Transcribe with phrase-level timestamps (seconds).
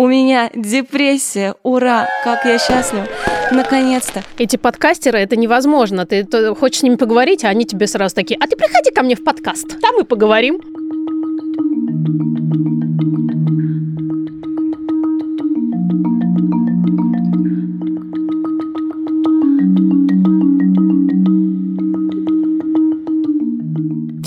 [0.00, 1.56] У меня депрессия.
[1.62, 2.08] Ура!
[2.24, 3.06] Как я счастлива.
[3.52, 4.22] Наконец-то.
[4.38, 6.06] Эти подкастеры, это невозможно.
[6.06, 9.14] Ты, хочешь с ними поговорить, а они тебе сразу такие, а ты приходи ко мне
[9.14, 10.58] в подкаст, там мы поговорим.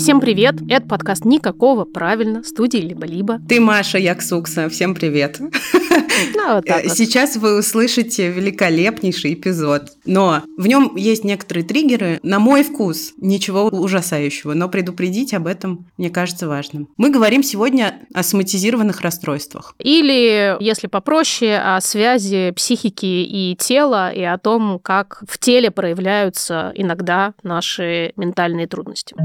[0.04, 0.56] Всем привет!
[0.68, 3.40] Это подкаст «Никакого», правильно, студии «Либо-либо».
[3.48, 5.40] Ты Маша Яксукса, всем привет!
[5.40, 6.92] Ну, вот так вот.
[6.92, 12.20] Сейчас вы услышите великолепнейший эпизод, но в нем есть некоторые триггеры.
[12.22, 16.88] На мой вкус ничего ужасающего, но предупредить об этом, мне кажется, важным.
[16.98, 19.74] Мы говорим сегодня о соматизированных расстройствах.
[19.78, 26.72] Или, если попроще, о связи психики и тела, и о том, как в теле проявляются
[26.74, 29.16] иногда наши ментальные трудности.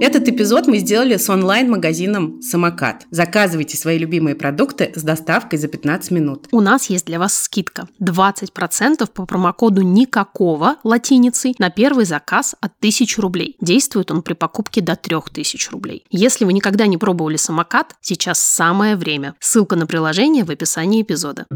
[0.00, 3.04] Этот эпизод мы сделали с онлайн-магазином «Самокат».
[3.10, 6.46] Заказывайте свои любимые продукты с доставкой за 15 минут.
[6.52, 7.88] У нас есть для вас скидка.
[8.00, 13.56] 20% по промокоду «Никакого» латиницей на первый заказ от 1000 рублей.
[13.60, 16.04] Действует он при покупке до 3000 рублей.
[16.10, 19.34] Если вы никогда не пробовали самокат, сейчас самое время.
[19.40, 21.46] Ссылка на приложение в описании эпизода.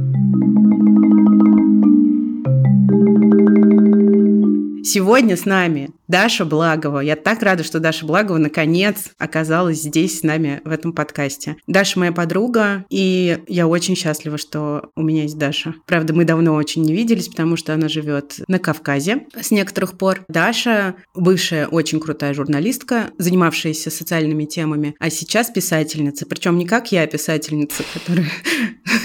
[4.85, 6.99] Сегодня с нами Даша Благова.
[6.99, 11.57] Я так рада, что Даша Благова наконец оказалась здесь с нами в этом подкасте.
[11.69, 15.75] Даша моя подруга, и я очень счастлива, что у меня есть Даша.
[15.87, 20.25] Правда, мы давно очень не виделись, потому что она живет на Кавказе с некоторых пор.
[20.29, 26.27] Даша бывшая очень крутая журналистка, занимавшаяся социальными темами, а сейчас писательница.
[26.27, 28.29] Причем не как я писательница, которая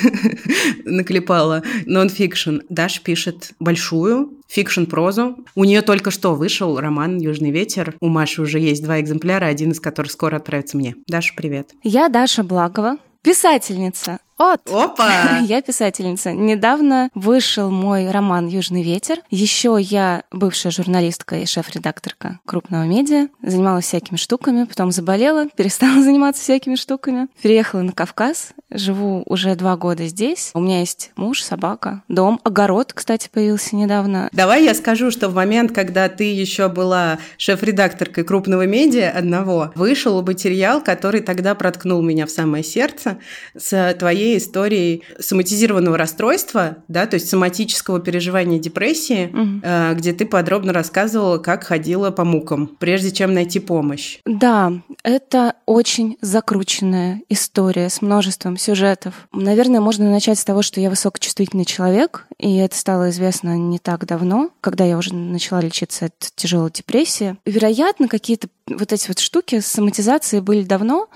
[0.85, 2.61] наклепала нон-фикшн.
[2.67, 5.45] Даша пишет большую фикшн-прозу.
[5.55, 7.95] У нее только что вышел роман «Южный ветер».
[7.99, 10.95] У Маши уже есть два экземпляра, один из которых скоро отправится мне.
[11.07, 11.71] Даша, привет.
[11.83, 14.19] Я Даша Благова, писательница.
[14.37, 14.61] Вот.
[14.71, 15.39] Опа!
[15.41, 16.31] Я писательница.
[16.31, 19.17] Недавно вышел мой роман «Южный ветер».
[19.31, 23.29] Еще я бывшая журналистка и шеф-редакторка крупного медиа.
[23.41, 27.27] Занималась всякими штуками, потом заболела, перестала заниматься всякими штуками.
[27.41, 28.49] Переехала на Кавказ.
[28.69, 30.51] Живу уже два года здесь.
[30.53, 34.29] У меня есть муж, собака, дом, огород, кстати, появился недавно.
[34.33, 40.21] Давай я скажу, что в момент, когда ты еще была шеф-редакторкой крупного медиа одного, вышел
[40.21, 43.17] материал, который тогда проткнул меня в самое сердце
[43.55, 49.97] с твоей твоей историей соматизированного расстройства, да, то есть соматического переживания депрессии, угу.
[49.97, 54.19] где ты подробно рассказывала, как ходила по мукам, прежде чем найти помощь.
[54.25, 54.73] Да,
[55.03, 59.27] это очень закрученная история с множеством сюжетов.
[59.31, 64.05] Наверное, можно начать с того, что я высокочувствительный человек, и это стало известно не так
[64.05, 67.37] давно, когда я уже начала лечиться от тяжелой депрессии.
[67.45, 71.07] Вероятно, какие-то вот эти вот штуки с соматизацией были давно,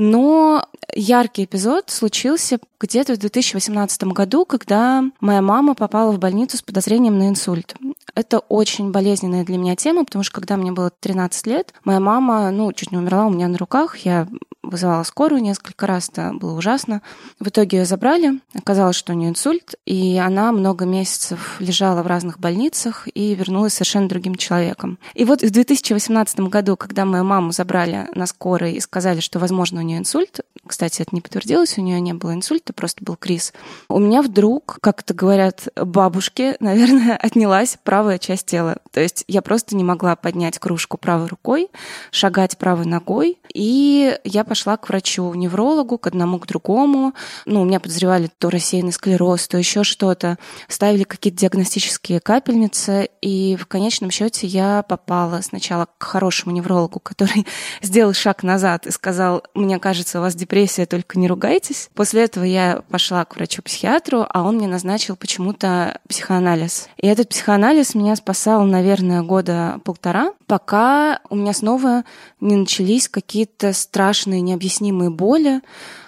[0.00, 6.62] но яркий эпизод случился где-то в 2018 году, когда моя мама попала в больницу с
[6.62, 7.74] подозрением на инсульт.
[8.14, 12.50] Это очень болезненная для меня тема, потому что когда мне было 13 лет, моя мама,
[12.50, 13.98] ну, чуть не умерла у меня на руках.
[13.98, 14.26] Я
[14.62, 17.02] вызывала скорую несколько раз, это было ужасно.
[17.38, 22.06] В итоге ее забрали, оказалось, что у нее инсульт, и она много месяцев лежала в
[22.06, 24.98] разных больницах и вернулась совершенно другим человеком.
[25.14, 29.80] И вот в 2018 году, когда мою маму забрали на скорой и сказали, что, возможно,
[29.80, 33.52] у нее инсульт, кстати, это не подтвердилось, у нее не было инсульта, просто был криз,
[33.88, 38.76] у меня вдруг, как это говорят бабушки, наверное, отнялась правая часть тела.
[38.92, 41.68] То есть я просто не могла поднять кружку правой рукой,
[42.10, 47.14] шагать правой ногой, и я пошла к врачу, неврологу, к одному, к другому.
[47.46, 50.38] Ну, у меня подозревали то рассеянный склероз, то еще что-то.
[50.66, 57.46] Ставили какие-то диагностические капельницы, и в конечном счете я попала сначала к хорошему неврологу, который
[57.80, 61.88] сделал шаг назад и сказал, мне кажется, у вас депрессия, только не ругайтесь.
[61.94, 66.88] После этого я пошла к врачу-психиатру, а он мне назначил почему-то психоанализ.
[66.96, 72.04] И этот психоанализ меня спасал, наверное, года полтора, пока у меня снова
[72.40, 75.60] не начались какие-то страшные необъяснимые боли,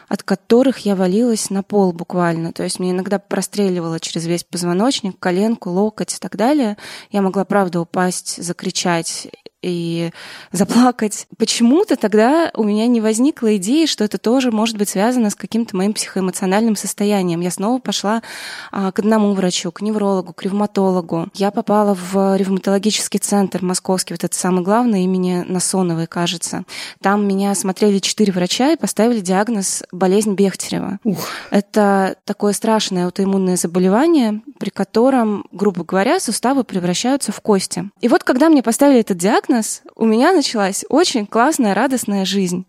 [0.09, 2.53] от которых я валилась на пол буквально.
[2.53, 6.77] То есть мне иногда простреливало через весь позвоночник, коленку, локоть и так далее.
[7.13, 9.29] Я могла, правда, упасть, закричать
[9.63, 10.11] и
[10.51, 11.27] заплакать.
[11.39, 15.77] Почему-то тогда у меня не возникла идеи, что это тоже может быть связано с каким-то
[15.77, 17.41] моим психоэмоциональным состоянием.
[17.41, 18.23] Я снова пошла
[18.71, 21.29] а, к одному врачу, к неврологу, к ревматологу.
[21.35, 26.65] Я попала в ревматологический центр московский, вот это самый главный, имени Насоновой, кажется.
[27.01, 30.99] Там меня осмотрели четыре врача и поставили диагноз болезнь Бехтерева.
[31.05, 31.27] Ух.
[31.51, 37.91] Это такое страшное аутоиммунное заболевание, при котором, грубо говоря, суставы превращаются в кости.
[38.01, 39.52] И вот когда мне поставили этот диагноз,
[39.97, 42.67] у меня началась очень классная, радостная жизнь.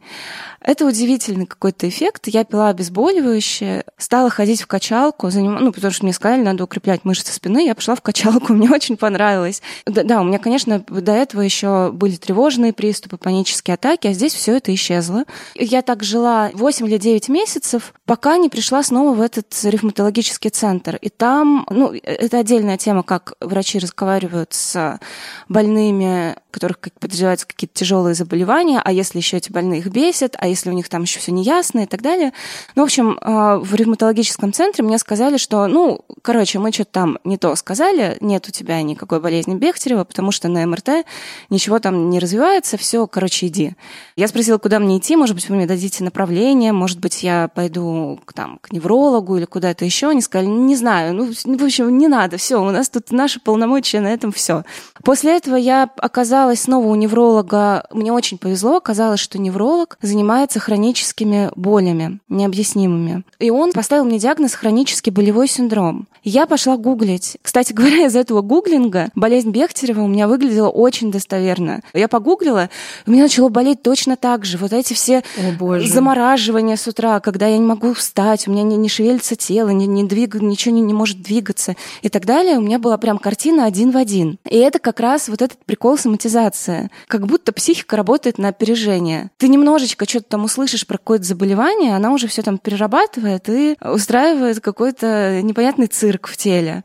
[0.63, 2.27] Это удивительный какой-то эффект.
[2.27, 5.55] Я пила обезболивающее, стала ходить в качалку, заним...
[5.55, 7.65] ну, потому что мне сказали, надо укреплять мышцы спины.
[7.65, 9.61] Я пошла в качалку, мне очень понравилось.
[9.85, 14.33] Да, да, у меня, конечно, до этого еще были тревожные приступы, панические атаки, а здесь
[14.33, 15.25] все это исчезло.
[15.55, 20.95] Я так жила 8 или 9 месяцев, пока не пришла снова в этот ревматологический центр.
[21.01, 24.99] И там, ну, это отдельная тема, как врачи разговаривают с
[25.49, 30.69] больными, которых подозреваются какие-то тяжелые заболевания, а если еще эти больные их бесят, а если
[30.69, 32.31] у них там еще все неясно и так далее.
[32.75, 37.17] Ну, в общем, а, в ревматологическом центре мне сказали, что, ну, короче, мы что-то там
[37.23, 41.05] не то сказали, нет у тебя никакой болезни Бехтерева, потому что на МРТ
[41.49, 43.73] ничего там не развивается, все, короче, иди.
[44.15, 48.19] Я спросила, куда мне идти, может быть, вы мне дадите направление, может быть, я пойду
[48.25, 50.09] к, там, к неврологу или куда-то еще.
[50.09, 54.01] Они сказали, не знаю, ну, в общем, не надо, все, у нас тут наши полномочия,
[54.01, 54.63] на этом все.
[55.03, 57.85] После этого я оказалась снова у невролога.
[57.91, 63.23] Мне очень повезло, оказалось, что невролог занимается хроническими болями, необъяснимыми.
[63.39, 66.07] И он поставил мне диагноз хронический болевой синдром.
[66.23, 67.37] Я пошла гуглить.
[67.41, 71.81] Кстати говоря, из этого гуглинга болезнь Бехтерева у меня выглядела очень достоверно.
[71.93, 72.69] Я погуглила,
[73.05, 74.57] у меня начало болеть точно так же.
[74.57, 75.23] Вот эти все
[75.59, 79.69] О, замораживания с утра, когда я не могу встать, у меня не, не шевелится тело,
[79.69, 80.35] не, не двиг...
[80.35, 82.57] ничего не, не может двигаться и так далее.
[82.57, 84.37] У меня была прям картина один в один.
[84.49, 85.97] И это как раз вот этот прикол
[86.33, 86.89] соматизация.
[87.07, 89.29] Как будто психика работает на опережение.
[89.37, 94.59] Ты немножечко что-то там услышишь про какое-то заболевание, она уже все там перерабатывает и устраивает
[94.59, 96.83] какой-то непонятный цирк в теле.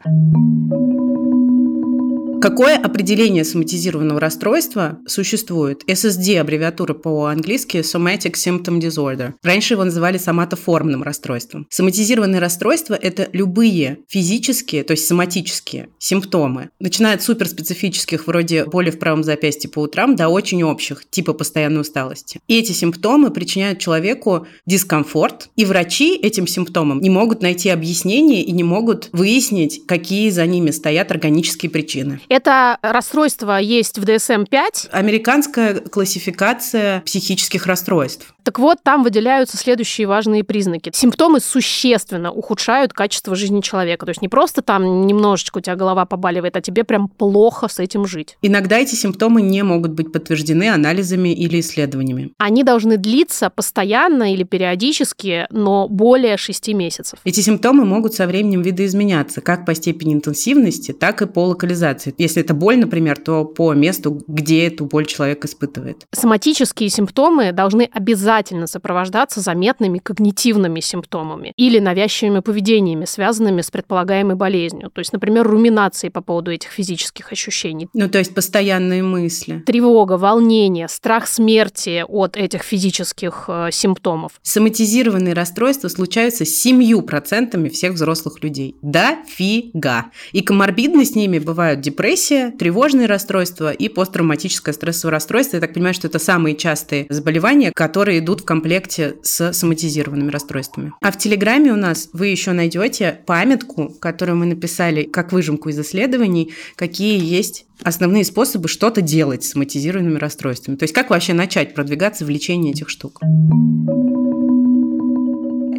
[2.40, 5.82] Какое определение соматизированного расстройства существует?
[5.88, 9.32] SSD, аббревиатура по-английски Somatic Symptom Disorder.
[9.42, 11.66] Раньше его называли соматоформным расстройством.
[11.68, 19.00] Соматизированные расстройства– это любые физические, то есть соматические симптомы, начиная от суперспецифических, вроде боли в
[19.00, 22.40] правом запястье по утрам, до очень общих, типа постоянной усталости.
[22.46, 28.52] И эти симптомы причиняют человеку дискомфорт, и врачи этим симптомам не могут найти объяснение и
[28.52, 32.20] не могут выяснить, какие за ними стоят органические причины.
[32.28, 34.90] Это расстройство есть в DSM-5.
[34.90, 38.34] Американская классификация психических расстройств.
[38.42, 40.90] Так вот, там выделяются следующие важные признаки.
[40.94, 44.06] Симптомы существенно ухудшают качество жизни человека.
[44.06, 47.78] То есть не просто там немножечко у тебя голова побаливает, а тебе прям плохо с
[47.78, 48.38] этим жить.
[48.40, 52.30] Иногда эти симптомы не могут быть подтверждены анализами или исследованиями.
[52.38, 57.18] Они должны длиться постоянно или периодически, но более 6 месяцев.
[57.24, 62.14] Эти симптомы могут со временем видоизменяться как по степени интенсивности, так и по локализации.
[62.18, 66.04] Если это боль, например, то по месту, где эту боль человек испытывает.
[66.12, 74.90] Соматические симптомы должны обязательно сопровождаться заметными когнитивными симптомами или навязчивыми поведениями, связанными с предполагаемой болезнью.
[74.90, 77.88] То есть, например, руминации по поводу этих физических ощущений.
[77.94, 79.62] Ну, то есть постоянные мысли.
[79.64, 84.32] Тревога, волнение, страх смерти от этих физических э, симптомов.
[84.42, 88.76] Соматизированные расстройства случаются с 7% всех взрослых людей.
[88.82, 90.06] Да, фига.
[90.32, 95.58] И коморбидно с ними бывают депрессия, тревожные расстройства и посттравматическое стрессовое расстройство.
[95.58, 100.94] Я так понимаю, что это самые частые заболевания, которые идут в комплекте с соматизированными расстройствами.
[101.02, 105.78] А в Телеграме у нас вы еще найдете памятку, которую мы написали как выжимку из
[105.78, 110.76] исследований, какие есть основные способы что-то делать с соматизированными расстройствами.
[110.76, 113.20] То есть как вообще начать продвигаться в лечении этих штук.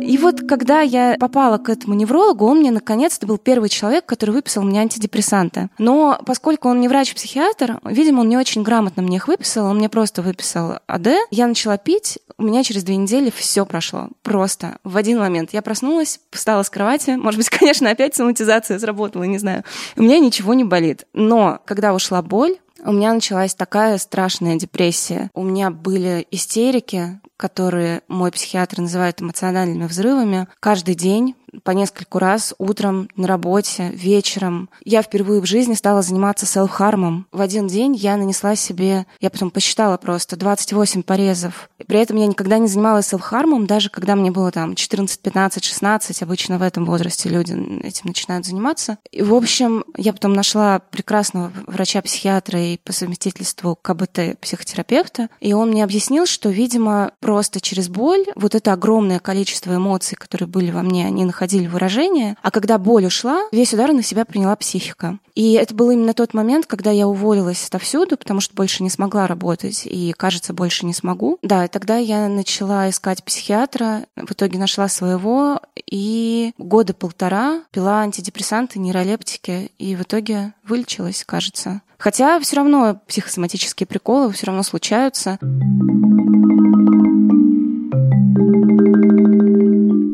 [0.01, 4.31] И вот когда я попала к этому неврологу, он мне наконец-то был первый человек, который
[4.31, 5.69] выписал мне антидепрессанты.
[5.77, 9.89] Но поскольку он не врач-психиатр, видимо, он не очень грамотно мне их выписал, он мне
[9.89, 11.07] просто выписал АД.
[11.31, 14.09] Я начала пить, у меня через две недели все прошло.
[14.23, 15.51] Просто в один момент.
[15.53, 17.11] Я проснулась, встала с кровати.
[17.11, 19.63] Может быть, конечно, опять соматизация сработала, не знаю.
[19.97, 21.05] У меня ничего не болит.
[21.13, 25.29] Но когда ушла боль, у меня началась такая страшная депрессия.
[25.33, 30.47] У меня были истерики, которые мой психиатр называет эмоциональными взрывами.
[30.59, 34.69] Каждый день по нескольку раз утром на работе, вечером.
[34.83, 37.25] Я впервые в жизни стала заниматься селф-хармом.
[37.31, 41.69] В один день я нанесла себе, я потом посчитала просто, 28 порезов.
[41.79, 45.63] И при этом я никогда не занималась селф-хармом, даже когда мне было там 14, 15,
[45.63, 46.21] 16.
[46.23, 47.53] Обычно в этом возрасте люди
[47.83, 48.97] этим начинают заниматься.
[49.11, 55.69] И, в общем, я потом нашла прекрасного врача-психиатра и по совместительству КБТ психотерапевта, и он
[55.69, 60.81] мне объяснил, что, видимо, просто через боль вот это огромное количество эмоций, которые были во
[60.81, 62.35] мне, они находили выражение.
[62.41, 65.19] А когда боль ушла, весь удар на себя приняла психика.
[65.35, 69.27] И это был именно тот момент, когда я уволилась отовсюду, потому что больше не смогла
[69.27, 71.37] работать и, кажется, больше не смогу.
[71.43, 78.01] Да, и тогда я начала искать психиатра, в итоге нашла своего, и года полтора пила
[78.01, 81.81] антидепрессанты, нейролептики, и в итоге вылечилась, кажется.
[81.97, 85.37] Хотя все равно психосоматические приколы все равно случаются.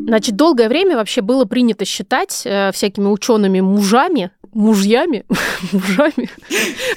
[0.06, 5.24] Значит, долгое время вообще было принято считать э, всякими учеными мужами, мужьями,
[5.72, 6.30] мужами,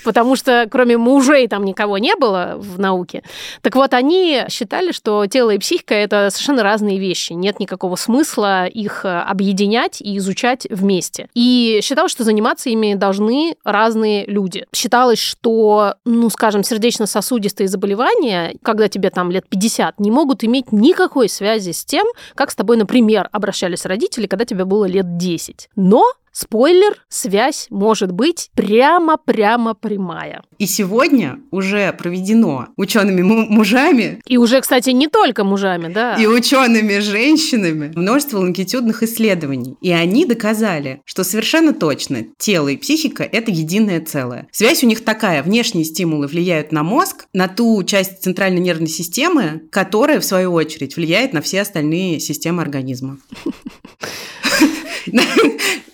[0.03, 3.23] потому что кроме мужей там никого не было в науке.
[3.61, 7.33] Так вот, они считали, что тело и психика— это совершенно разные вещи.
[7.33, 11.27] Нет никакого смысла их э, объединять и изучать вместе.
[11.33, 14.65] И считал, что заниматься ими должны разные люди.
[14.73, 21.29] Считалось, что, ну, скажем, сердечно-сосудистые заболевания, когда тебе там лет 50, не могут иметь никакой
[21.29, 25.69] связи с тем, как с тобой, например, обращались родители, когда тебе было лет 10.
[25.75, 30.43] Но Спойлер, связь может быть прямо-прямо прямая.
[30.57, 34.21] И сегодня уже проведено учеными мужами.
[34.25, 36.15] И уже, кстати, не только мужами, да.
[36.15, 39.75] И учеными женщинами множество лонгитюдных исследований.
[39.81, 44.47] И они доказали, что совершенно точно тело и психика– это единое целое.
[44.51, 45.43] Связь у них такая.
[45.43, 50.95] Внешние стимулы влияют на мозг, на ту часть центральной нервной системы, которая, в свою очередь,
[50.95, 53.17] влияет на все остальные системы организма.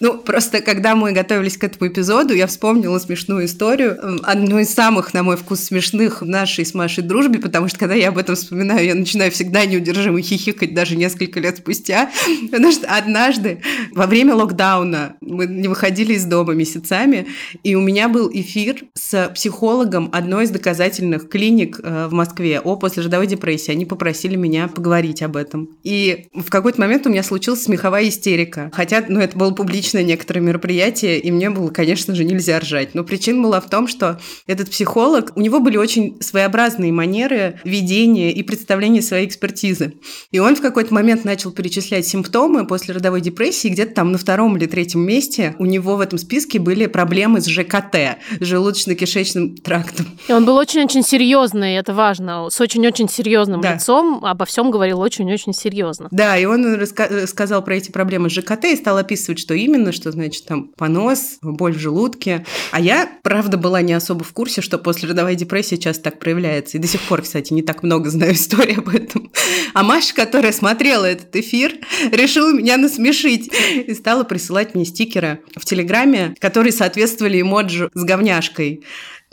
[0.02, 5.14] Ну, просто когда мы готовились к этому эпизоду, я вспомнила смешную историю, одну из самых,
[5.14, 8.36] на мой вкус, смешных в нашей с Машей дружбе, потому что когда я об этом
[8.36, 12.12] вспоминаю, я начинаю всегда неудержимо хихикать даже несколько лет спустя,
[12.52, 13.62] потому что однажды
[13.94, 17.28] во время локдауна мы не выходили из дома месяцами,
[17.64, 22.76] и у меня был эфир с психологом одной из доказательных клиник э, в Москве о
[22.76, 23.72] послеродовой депрессии.
[23.72, 25.70] Они попросили меня поговорить об этом.
[25.84, 28.70] И в какой-то момент у меня случилась смеховая истерика.
[28.74, 32.96] Хотя, ну, это было публично публичное некоторое мероприятие, и мне было, конечно же, нельзя ржать.
[32.96, 38.32] Но причина была в том, что этот психолог, у него были очень своеобразные манеры ведения
[38.32, 39.96] и представления своей экспертизы.
[40.32, 44.56] И он в какой-то момент начал перечислять симптомы после родовой депрессии, где-то там на втором
[44.56, 50.06] или третьем месте у него в этом списке были проблемы с ЖКТ, желудочно-кишечным трактом.
[50.28, 53.74] И он был очень-очень серьезный, это важно, с очень-очень серьезным да.
[53.74, 56.08] лицом, обо всем говорил очень-очень серьезно.
[56.12, 60.12] Да, и он рассказал про эти проблемы с ЖКТ и стал описывать, что именно что
[60.12, 62.46] значит там понос, боль в желудке.
[62.70, 66.78] А я, правда, была не особо в курсе, что после родовой депрессии часто так проявляется.
[66.78, 69.32] И до сих пор, кстати, не так много знаю истории об этом.
[69.74, 71.74] А Маша, которая смотрела этот эфир,
[72.12, 73.52] решила меня насмешить
[73.88, 78.84] и стала присылать мне стикеры в Телеграме, которые соответствовали эмоджи с говняшкой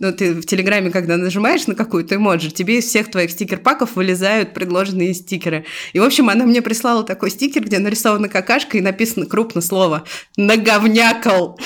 [0.03, 4.53] ну, ты в Телеграме, когда нажимаешь на какую-то эмоджи, тебе из всех твоих стикер-паков вылезают
[4.53, 5.65] предложенные стикеры.
[5.93, 10.03] И, в общем, она мне прислала такой стикер, где нарисована какашка и написано крупно слово
[10.37, 11.57] «наговнякал».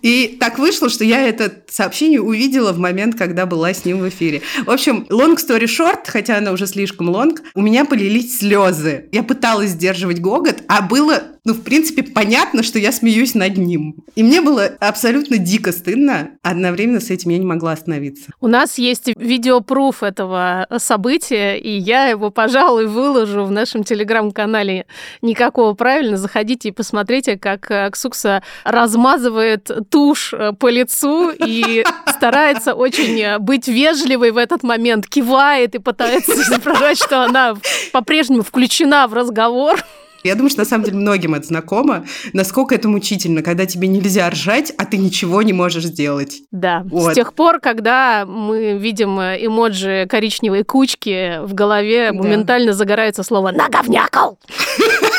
[0.00, 4.08] И так вышло, что я это сообщение увидела в момент, когда была с ним в
[4.08, 4.40] эфире.
[4.64, 9.10] В общем, long story short, хотя она уже слишком long, у меня полились слезы.
[9.12, 13.96] Я пыталась сдерживать гогот, а было ну, в принципе, понятно, что я смеюсь над ним.
[14.14, 16.30] И мне было абсолютно дико стыдно.
[16.42, 18.30] Одновременно с этим я не могла остановиться.
[18.40, 24.86] У нас есть видеопруф этого события, и я его, пожалуй, выложу в нашем телеграм-канале
[25.20, 26.16] «Никакого правильно».
[26.16, 34.30] Заходите и посмотрите, как Ксукса размазывает тушь э, по лицу и старается очень быть вежливой
[34.30, 37.56] в этот момент, кивает и пытается изображать, что она
[37.92, 39.80] по-прежнему включена в разговор.
[40.24, 44.28] Я думаю, что на самом деле многим это знакомо, насколько это мучительно, когда тебе нельзя
[44.30, 46.42] ржать, а ты ничего не можешь сделать.
[46.50, 46.82] Да.
[46.86, 47.12] Вот.
[47.12, 52.18] С тех пор, когда мы видим эмоджи коричневой кучки в голове, да.
[52.18, 54.38] моментально загорается слово «наговнякал».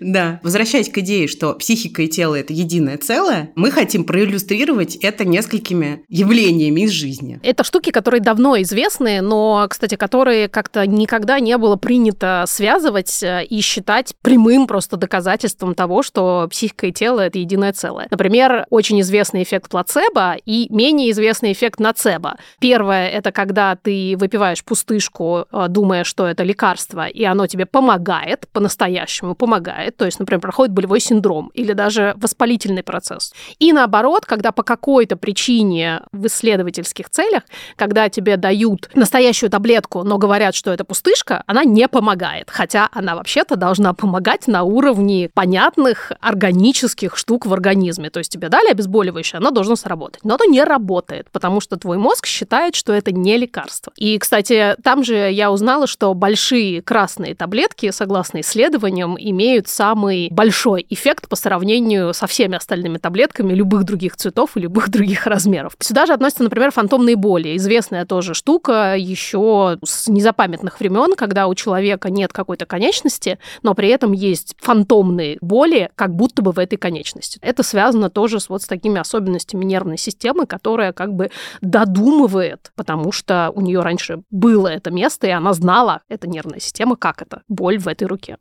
[0.00, 0.40] Да.
[0.42, 6.04] Возвращаясь к идее, что психика и тело– это единое целое, мы хотим проиллюстрировать это несколькими
[6.08, 7.40] явлениями из жизни.
[7.42, 13.44] Это штуки, которые давно известны, но, кстати, которые как-то никогда не было принято связывать э,
[13.44, 18.08] и считать прямым просто доказательством того, что психика и тело– это единое целое.
[18.10, 22.36] Например, очень известный эффект плацебо и менее известный эффект нацебо.
[22.60, 28.46] Первое– это когда ты выпиваешь пустышку, э, думая, что это лекарство, и оно тебе помогает,
[28.52, 33.32] по-настоящему помогает, помогает, то есть, например, проходит болевой синдром или даже воспалительный процесс.
[33.58, 37.42] И наоборот, когда по какой-то причине в исследовательских целях,
[37.76, 43.14] когда тебе дают настоящую таблетку, но говорят, что это пустышка, она не помогает, хотя она
[43.16, 48.10] вообще-то должна помогать на уровне понятных органических штук в организме.
[48.10, 50.24] То есть тебе дали обезболивающее, оно должно сработать.
[50.24, 53.92] Но оно не работает, потому что твой мозг считает, что это не лекарство.
[53.96, 60.86] И, кстати, там же я узнала, что большие красные таблетки, согласно исследованиям, имеют самый большой
[60.88, 65.74] эффект по сравнению со всеми остальными таблетками любых других цветов и любых других размеров.
[65.80, 67.56] Сюда же относятся, например, фантомные боли.
[67.56, 73.88] Известная тоже штука еще с незапамятных времен, когда у человека нет какой-то конечности, но при
[73.88, 77.38] этом есть фантомные боли, как будто бы в этой конечности.
[77.42, 83.12] Это связано тоже с вот с такими особенностями нервной системы, которая как бы додумывает, потому
[83.12, 87.42] что у нее раньше было это место, и она знала, эта нервная система, как это,
[87.48, 88.36] боль в этой руке.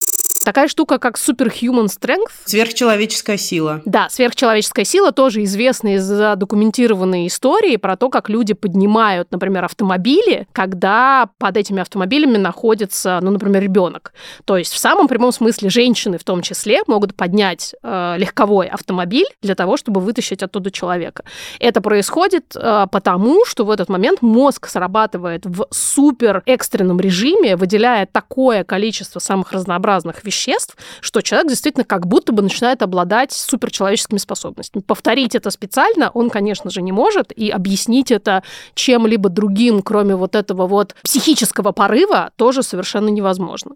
[0.46, 2.30] Такая штука, как Superhuman Strength.
[2.46, 3.82] Сверхчеловеческая сила.
[3.86, 10.48] Да, сверхчеловеческая сила тоже известна из задокументированной истории про то, как люди поднимают, например, автомобили,
[10.52, 14.14] когда под этими автомобилями находится, ну, например, ребенок.
[14.46, 19.28] То есть в самом прямом смысле женщины в том числе могут поднять э, легковой автомобиль
[19.42, 21.24] для того, чтобы вытащить оттуда человека.
[21.60, 28.06] Это происходит э, потому, что в этот момент мозг срабатывает в супер экстренном режиме, выделяя
[28.06, 34.18] такое количество самых разнообразных веществ, веществ, что человек действительно как будто бы начинает обладать суперчеловеческими
[34.18, 34.84] способностями.
[34.84, 40.36] Повторить это специально он, конечно же, не может, и объяснить это чем-либо другим, кроме вот
[40.36, 43.76] этого вот психического порыва, тоже совершенно невозможно.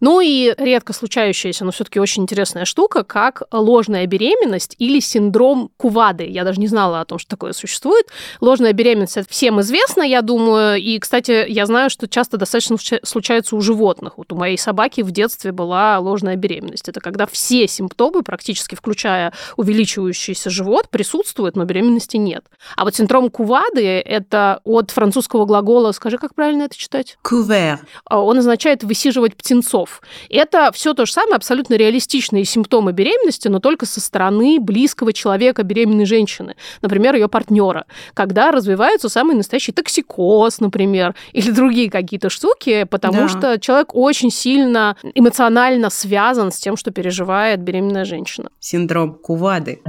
[0.00, 6.26] Ну и редко случающаяся, но все-таки очень интересная штука, как ложная беременность или синдром Кувады.
[6.26, 8.06] Я даже не знала о том, что такое существует.
[8.40, 10.80] Ложная беременность это всем известно, я думаю.
[10.80, 14.18] И, кстати, я знаю, что часто достаточно случается у животных.
[14.18, 16.88] Вот у моей собаки в детстве была ложная беременность.
[16.88, 22.44] Это когда все симптомы, практически включая увеличивающийся живот, присутствуют, но беременности нет.
[22.76, 27.18] А вот синдром Кувады– это от французского глагола, скажи, как правильно это читать?
[27.22, 27.80] Кувер.
[28.08, 30.02] Он означает высиживать птенцов СОВ.
[30.30, 35.62] Это все то же самое, абсолютно реалистичные симптомы беременности, но только со стороны близкого человека,
[35.62, 42.84] беременной женщины, например, ее партнера, когда развивается самый настоящий токсикоз, например, или другие какие-то штуки,
[42.84, 43.28] потому да.
[43.28, 48.50] что человек очень сильно эмоционально связан с тем, что переживает беременная женщина.
[48.60, 49.80] Синдром Кувады.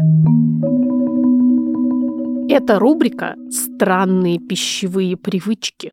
[2.49, 5.91] Это рубрика «Странные пищевые привычки».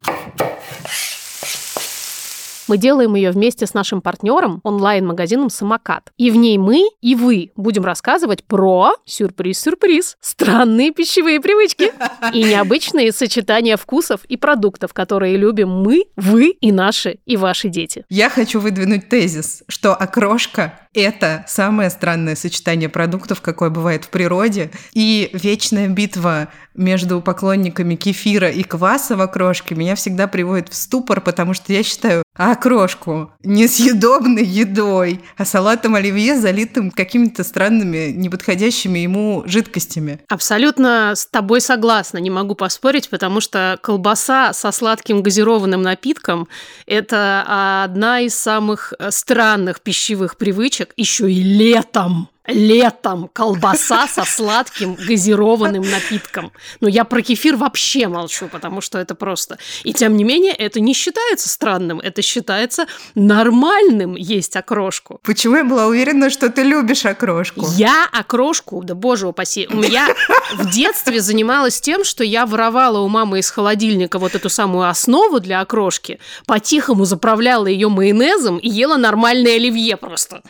[2.68, 6.10] Мы делаем ее вместе с нашим партнером, онлайн-магазином «Самокат».
[6.16, 11.92] И в ней мы и вы будем рассказывать про, сюрприз-сюрприз, странные пищевые привычки
[12.32, 18.04] и необычные сочетания вкусов и продуктов, которые любим мы, вы и наши, и ваши дети.
[18.08, 24.70] Я хочу выдвинуть тезис, что окрошка– это самое странное сочетание продуктов, какое бывает в природе,
[24.92, 31.20] и вечная битва между поклонниками кефира и кваса в окрошке меня всегда приводит в ступор,
[31.20, 39.42] потому что я считаю окрошку несъедобной едой, а салатом оливье залитым какими-то странными, неподходящими ему
[39.46, 40.20] жидкостями.
[40.28, 46.48] Абсолютно с тобой согласна, не могу поспорить, потому что колбаса со сладким газированным напитком–
[46.86, 55.82] это одна из самых странных пищевых привычек, еще и летом летом колбаса со сладким газированным
[55.82, 56.52] напитком.
[56.80, 59.58] Но я про кефир вообще молчу, потому что это просто...
[59.84, 65.20] И тем не менее, это не считается странным, это считается нормальным есть окрошку.
[65.22, 67.66] Почему я была уверена, что ты любишь окрошку?
[67.76, 69.66] Я окрошку, да боже упаси.
[69.70, 70.08] Меня
[70.54, 75.40] в детстве занималась тем, что я воровала у мамы из холодильника вот эту самую основу
[75.40, 80.42] для окрошки, по-тихому заправляла ее майонезом и ела нормальное оливье просто.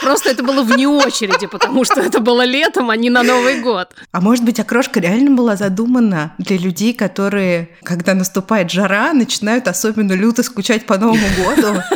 [0.00, 3.60] Просто это было в него очереди, потому что это было летом, а не на Новый
[3.60, 3.94] год.
[4.12, 10.12] А может быть, окрошка реально была задумана для людей, которые, когда наступает жара, начинают особенно
[10.12, 11.82] люто скучать по Новому году?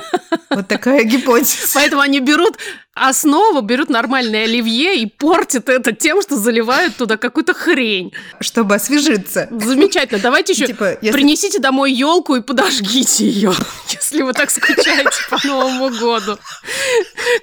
[0.51, 1.67] Вот такая гипотеза.
[1.75, 2.59] Поэтому они берут
[2.94, 8.12] основу, берут нормальное оливье и портят это тем, что заливают туда какую-то хрень.
[8.40, 9.48] Чтобы освежиться.
[9.50, 10.20] Замечательно.
[10.20, 11.12] Давайте еще типа, если...
[11.12, 13.52] принесите домой елку и подожгите ее,
[13.88, 16.38] если вы так скучаете по Новому году.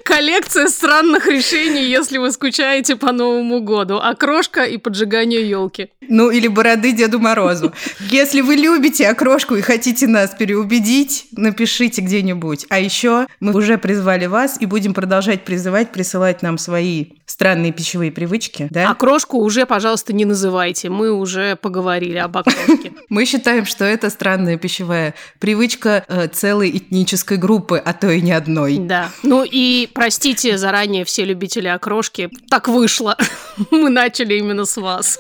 [0.03, 3.97] Коллекция странных решений, если вы скучаете по Новому году.
[3.97, 5.89] Окрошка и поджигание елки.
[6.01, 7.73] Ну, или бороды Деду Морозу.
[7.99, 12.65] Если вы любите окрошку и хотите нас переубедить, напишите где-нибудь.
[12.69, 18.12] А еще мы уже призвали вас и будем продолжать призывать присылать нам свои странные пищевые
[18.12, 18.89] привычки, да?
[18.89, 20.89] А крошку уже, пожалуйста, не называйте.
[20.89, 22.91] Мы уже поговорили об окрошке.
[23.10, 28.34] Мы считаем, что это странная пищевая привычка э, целой этнической группы, а то и не
[28.34, 28.78] одной.
[28.78, 29.10] Да.
[29.24, 32.30] Ну и простите заранее все любители окрошки.
[32.50, 33.17] Так вышло.
[33.72, 35.17] Мы начали именно с вас.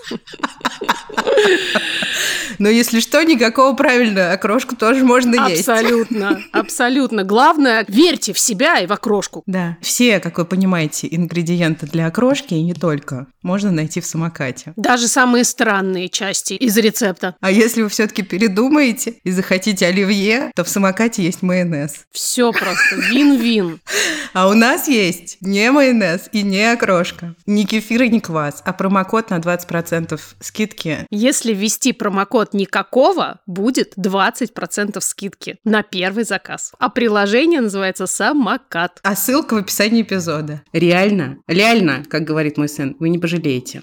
[2.59, 5.67] Но если что, никакого правильного окрошку тоже можно есть.
[5.67, 7.23] Абсолютно, абсолютно.
[7.23, 9.43] Главное, верьте в себя и в окрошку.
[9.45, 9.77] Да.
[9.81, 14.73] Все, как вы понимаете, ингредиенты для окрошки и не только можно найти в самокате.
[14.75, 17.35] Даже самые странные части из рецепта.
[17.41, 22.05] А если вы все-таки передумаете и захотите оливье, то в самокате есть майонез.
[22.11, 22.95] Все просто.
[22.95, 23.79] Вин-вин.
[24.33, 27.35] А у нас есть не майонез и не окрошка.
[27.45, 31.05] Ни кефир и ни квас, а промокод на 20% скидки.
[31.09, 36.71] Если ввести промокод никакого, будет 20% скидки на первый заказ.
[36.79, 38.99] А приложение называется «Самокат».
[39.03, 40.61] А ссылка в описании эпизода.
[40.71, 43.81] Реально, реально, как говорит мой сын, вы не пожалеете.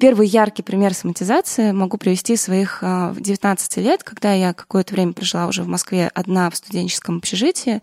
[0.00, 5.46] Первый яркий пример соматизации могу привести своих 19 а, лет, когда я какое-то время прожила
[5.46, 7.82] уже в Москве одна в студенческом общежитии.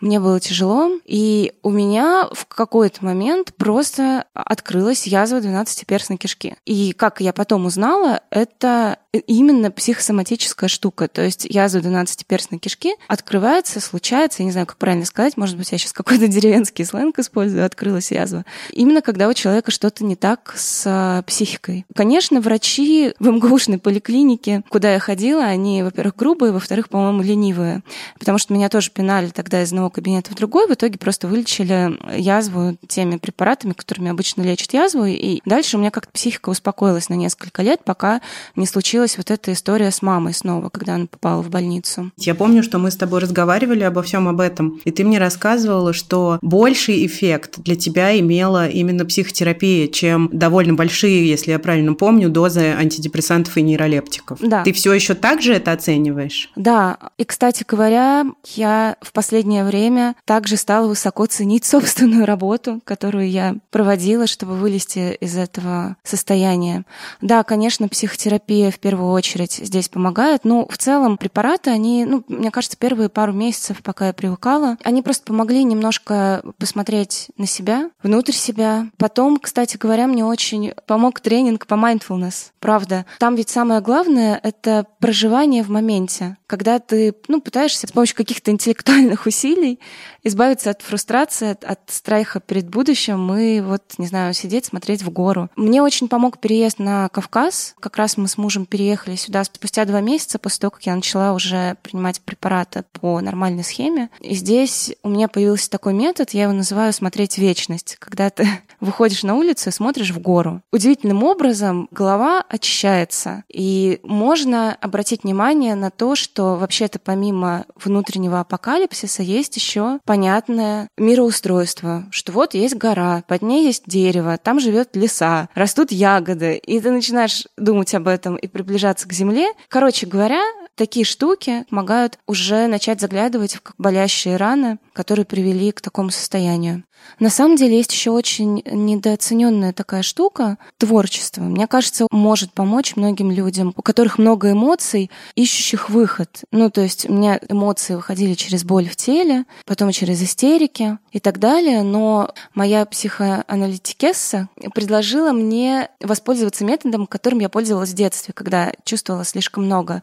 [0.00, 6.56] Мне было тяжело, и у меня в какой-то момент просто открылась язва 12-перстной кишки.
[6.64, 11.08] И как я потом узнала, это именно психосоматическая штука.
[11.08, 15.72] То есть язва 12-перстной кишки открывается, случается, я не знаю, как правильно сказать, может быть,
[15.72, 18.44] я сейчас какой-то деревенский сленг использую, открылась язва.
[18.72, 21.86] Именно когда у человека что-то не так с психикой психикой.
[21.94, 27.82] Конечно, врачи в МГУшной поликлинике, куда я ходила, они, во-первых, грубые, во-вторых, по-моему, ленивые.
[28.18, 30.66] Потому что меня тоже пинали тогда из одного кабинета в другой.
[30.66, 35.04] В итоге просто вылечили язву теми препаратами, которыми обычно лечат язву.
[35.04, 38.20] И дальше у меня как-то психика успокоилась на несколько лет, пока
[38.56, 42.10] не случилась вот эта история с мамой снова, когда она попала в больницу.
[42.16, 45.92] Я помню, что мы с тобой разговаривали обо всем об этом, и ты мне рассказывала,
[45.92, 52.28] что больший эффект для тебя имела именно психотерапия, чем довольно большие, если я правильно помню,
[52.28, 54.38] дозы антидепрессантов и нейролептиков.
[54.40, 54.62] Да.
[54.64, 56.50] Ты все еще так же это оцениваешь?
[56.56, 56.98] Да.
[57.18, 63.56] И, кстати говоря, я в последнее время также стала высоко ценить собственную работу, которую я
[63.70, 66.84] проводила, чтобы вылезти из этого состояния.
[67.20, 72.50] Да, конечно, психотерапия в первую очередь здесь помогает, но в целом препараты, они, ну, мне
[72.50, 78.32] кажется, первые пару месяцев, пока я привыкала, они просто помогли немножко посмотреть на себя, внутрь
[78.32, 78.88] себя.
[78.98, 83.06] Потом, кстати говоря, мне очень помог тренинг по mindfulness, правда.
[83.18, 88.50] Там ведь самое главное— это проживание в моменте, когда ты ну, пытаешься с помощью каких-то
[88.50, 89.80] интеллектуальных усилий
[90.22, 95.10] избавиться от фрустрации, от, от страха перед будущим и вот, не знаю, сидеть, смотреть в
[95.10, 95.48] гору.
[95.56, 97.74] Мне очень помог переезд на Кавказ.
[97.80, 101.32] Как раз мы с мужем переехали сюда спустя два месяца после того, как я начала
[101.32, 104.10] уже принимать препараты по нормальной схеме.
[104.20, 108.48] И здесь у меня появился такой метод, я его называю «смотреть вечность», когда ты
[108.80, 110.62] выходишь на улицу и смотришь в гору.
[111.06, 119.22] Удивительным образом голова очищается, и можно обратить внимание на то, что вообще-то помимо внутреннего апокалипсиса
[119.22, 125.48] есть еще понятное мироустройство, что вот есть гора, под ней есть дерево, там живет леса,
[125.54, 129.52] растут ягоды, и ты начинаешь думать об этом и приближаться к земле.
[129.68, 130.42] Короче говоря,
[130.76, 136.84] такие штуки помогают уже начать заглядывать в болящие раны, которые привели к такому состоянию.
[137.18, 141.42] На самом деле есть еще очень недооцененная такая штука— творчество.
[141.42, 146.44] Мне кажется, может помочь многим людям, у которых много эмоций, ищущих выход.
[146.52, 151.20] Ну, то есть у меня эмоции выходили через боль в теле, потом через истерики и
[151.20, 158.72] так далее, но моя психоаналитикесса предложила мне воспользоваться методом, которым я пользовалась в детстве, когда
[158.84, 160.02] чувствовала слишком много.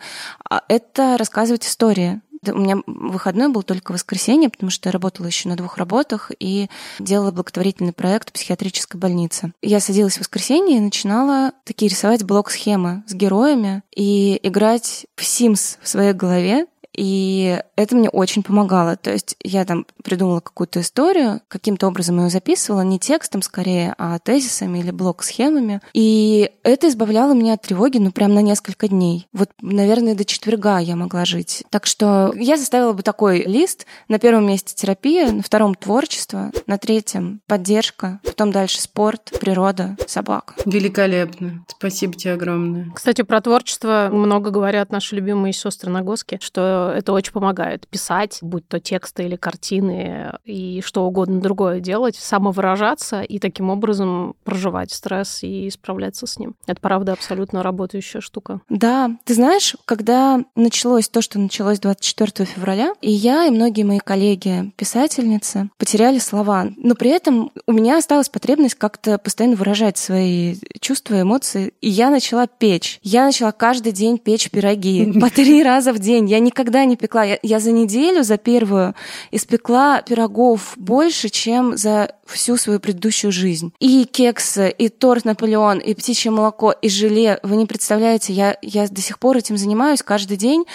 [0.67, 2.21] Это рассказывать истории.
[2.45, 6.69] У меня выходной был только воскресенье, потому что я работала еще на двух работах и
[6.99, 9.54] делала благотворительный проект в психиатрической больнице.
[9.62, 15.78] Я садилась в воскресенье и начинала такие рисовать блок-схемы с героями и играть в Sims
[15.82, 18.95] в своей голове, и это мне очень помогало.
[18.95, 24.19] То есть я там придумала какую-то историю, каким-то образом ее записывала, не текстом скорее, а
[24.19, 25.82] тезисами или блок-схемами.
[25.93, 29.27] И это избавляло меня от тревоги, ну, прям на несколько дней.
[29.34, 31.63] Вот, наверное, до четверга я могла жить.
[31.69, 33.86] Так что я заставила бы такой лист.
[34.08, 40.53] На первом месте терапия, на втором творчество, на третьем поддержка, потом дальше спорт, природа, собака.
[40.65, 41.65] Великолепно.
[41.67, 42.91] Спасибо тебе огромное.
[42.93, 48.39] Кстати, про творчество много говорят наши любимые сестры Нагоски, что что это очень помогает писать,
[48.41, 54.91] будь то тексты или картины, и что угодно другое делать, самовыражаться и таким образом проживать
[54.91, 56.56] стресс и справляться с ним.
[56.67, 58.62] Это, правда, абсолютно работающая штука.
[58.69, 64.00] Да, ты знаешь, когда началось то, что началось 24 февраля, и я, и многие мои
[64.00, 70.56] коллеги, писательницы, потеряли слова, но при этом у меня осталась потребность как-то постоянно выражать свои
[70.80, 73.00] чувства, эмоции, и я начала печь.
[73.04, 76.30] Я начала каждый день печь пироги по три раза в день.
[76.30, 77.23] Я никогда не пекла.
[77.23, 78.95] Я, я за неделю, за первую,
[79.31, 83.73] испекла пирогов больше, чем за всю свою предыдущую жизнь.
[83.79, 87.39] И кексы, и торт Наполеон, и птичье молоко, и желе.
[87.43, 90.65] Вы не представляете, я, я до сих пор этим занимаюсь каждый день.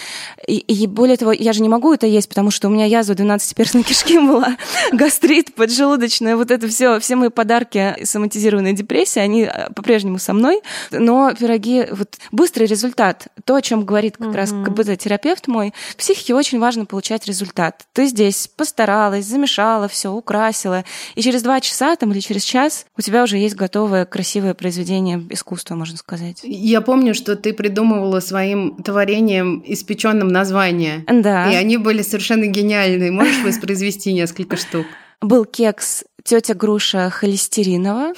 [0.46, 3.14] И, и более того, я же не могу это есть, потому что у меня язва
[3.14, 4.56] 12-перстной кишки была,
[4.92, 10.61] гастрит, поджелудочная, вот это все, все мои подарки соматизированной депрессии, они э, по-прежнему со мной.
[10.90, 14.34] Но пироги, вот быстрый результат, то, о чем говорит как mm-hmm.
[14.34, 17.87] раз КБТ-терапевт мой, в психике очень важно получать результат.
[17.92, 23.03] Ты здесь постаралась, замешала все, украсила, и через два часа там или через час у
[23.03, 26.40] тебя уже есть готовое красивое произведение искусства, можно сказать.
[26.42, 31.05] Я помню, что ты придумывала своим творением испеченным название.
[31.09, 31.51] Да.
[31.51, 33.11] И они были совершенно гениальные.
[33.11, 34.87] Можешь воспроизвести несколько штук?
[35.20, 38.12] Был кекс тетя груша холестеринова,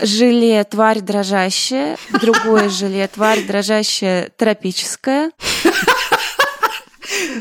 [0.00, 5.30] желе тварь дрожащая, другое желе тварь дрожащая тропическая,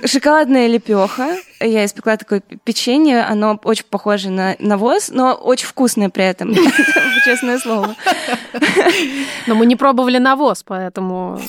[0.05, 1.37] Шоколадная лепеха.
[1.59, 3.23] Я испекла такое печенье.
[3.23, 6.55] Оно очень похоже на навоз, но очень вкусное при этом.
[7.25, 7.95] Честное слово.
[9.47, 11.39] Но мы не пробовали навоз, поэтому...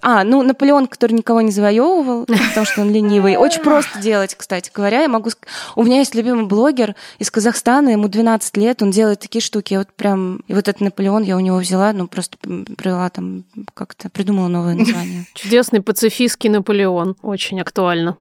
[0.00, 3.36] А, ну, Наполеон, который никого не завоевывал, потому что он ленивый.
[3.36, 5.02] Очень просто делать, кстати говоря.
[5.02, 5.30] Я могу...
[5.76, 9.72] У меня есть любимый блогер из Казахстана, ему 12 лет, он делает такие штуки.
[9.72, 10.42] Я вот прям...
[10.46, 12.38] И вот этот Наполеон я у него взяла, ну, просто
[12.76, 15.26] провела там как-то, придумала новое название.
[15.34, 17.16] Чудесный пацифистский Наполеон.
[17.22, 18.16] Очень актуально.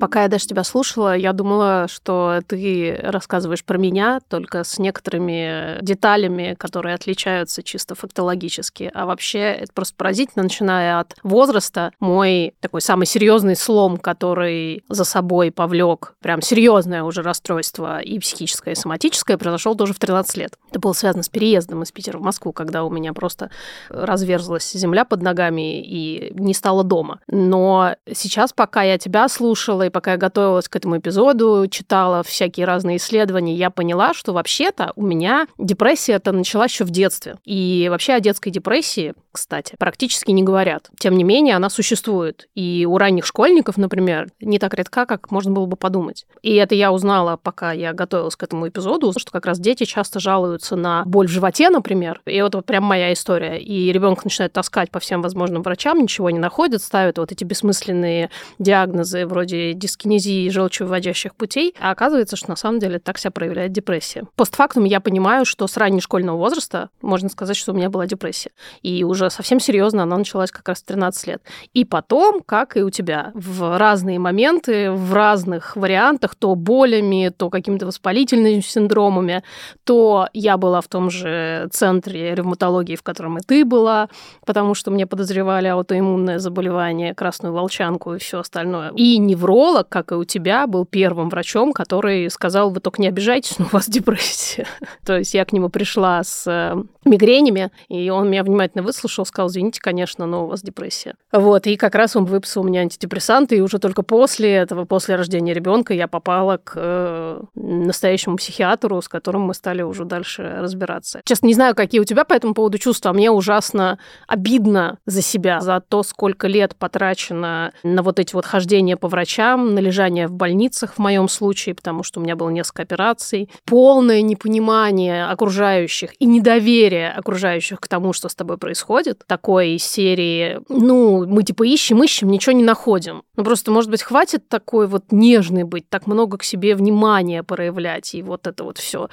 [0.00, 5.78] Пока я даже тебя слушала, я думала, что ты рассказываешь про меня, только с некоторыми
[5.82, 8.90] деталями, которые отличаются чисто фактологически.
[8.94, 11.92] А вообще это просто поразительно, начиная от возраста.
[12.00, 18.72] Мой такой самый серьезный слом, который за собой повлек прям серьезное уже расстройство и психическое,
[18.72, 20.54] и соматическое, произошел тоже в 13 лет.
[20.70, 23.50] Это было связано с переездом из Питера в Москву, когда у меня просто
[23.88, 27.20] разверзлась земля под ногами и не стало дома.
[27.28, 32.66] Но сейчас, пока я тебя слушала и пока я готовилась к этому эпизоду, читала всякие
[32.66, 37.36] разные исследования, я поняла, что вообще-то у меня депрессия это началась еще в детстве.
[37.44, 40.90] И вообще о детской депрессии, кстати, практически не говорят.
[40.98, 42.48] Тем не менее, она существует.
[42.54, 46.26] И у ранних школьников, например, не так редка, как можно было бы подумать.
[46.42, 50.20] И это я узнала, пока я готовилась к этому эпизоду, что как раз дети часто
[50.20, 52.20] жалуются на боль в животе, например.
[52.26, 53.60] И это вот прям моя история.
[53.60, 58.30] И ребенок начинает таскать по всем возможным врачам, ничего не находит, ставит вот эти бессмысленные
[58.58, 64.24] диагнозы вроде дискинезии желчевыводящих путей, а оказывается, что на самом деле так себя проявляет депрессия.
[64.36, 68.50] Постфактум я понимаю, что с раннешкольного возраста можно сказать, что у меня была депрессия.
[68.82, 71.42] И уже совсем серьезно она началась как раз в 13 лет.
[71.72, 77.50] И потом, как и у тебя, в разные моменты, в разных вариантах, то болями, то
[77.50, 79.42] какими-то воспалительными синдромами,
[79.84, 84.08] то я была в том же центре ревматологии, в котором и ты была,
[84.46, 88.92] потому что мне подозревали аутоиммунное заболевание, красную волчанку и все остальное.
[88.96, 93.08] И невролог невролог, как и у тебя, был первым врачом, который сказал, вы только не
[93.08, 94.66] обижайтесь, но у вас депрессия.
[95.04, 99.48] То есть я к нему пришла с э, мигренями, и он меня внимательно выслушал, сказал,
[99.48, 101.14] извините, конечно, но у вас депрессия.
[101.32, 105.54] Вот, и как раз он выписал мне антидепрессанты, и уже только после этого, после рождения
[105.54, 111.20] ребенка, я попала к э, настоящему психиатру, с которым мы стали уже дальше разбираться.
[111.24, 115.22] Честно, не знаю, какие у тебя по этому поводу чувства, а мне ужасно обидно за
[115.22, 120.26] себя, за то, сколько лет потрачено на вот эти вот хождения по врачам, на лежание
[120.26, 126.10] в больницах в моем случае, потому что у меня было несколько операций, полное непонимание окружающих
[126.18, 132.02] и недоверие окружающих к тому, что с тобой происходит, такой серии, ну, мы типа ищем,
[132.02, 133.22] ищем, ничего не находим.
[133.36, 138.14] Ну, просто, может быть, хватит такой вот нежный быть, так много к себе внимания проявлять,
[138.14, 139.08] и вот это вот все.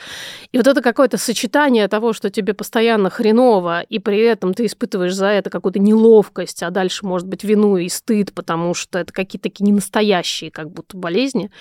[0.52, 5.14] И вот это какое-то сочетание того, что тебе постоянно хреново, и при этом ты испытываешь
[5.14, 9.50] за это какую-то неловкость, а дальше, может быть, вину и стыд, потому что это какие-то
[9.50, 11.52] такие ненастоящие как будто болезни,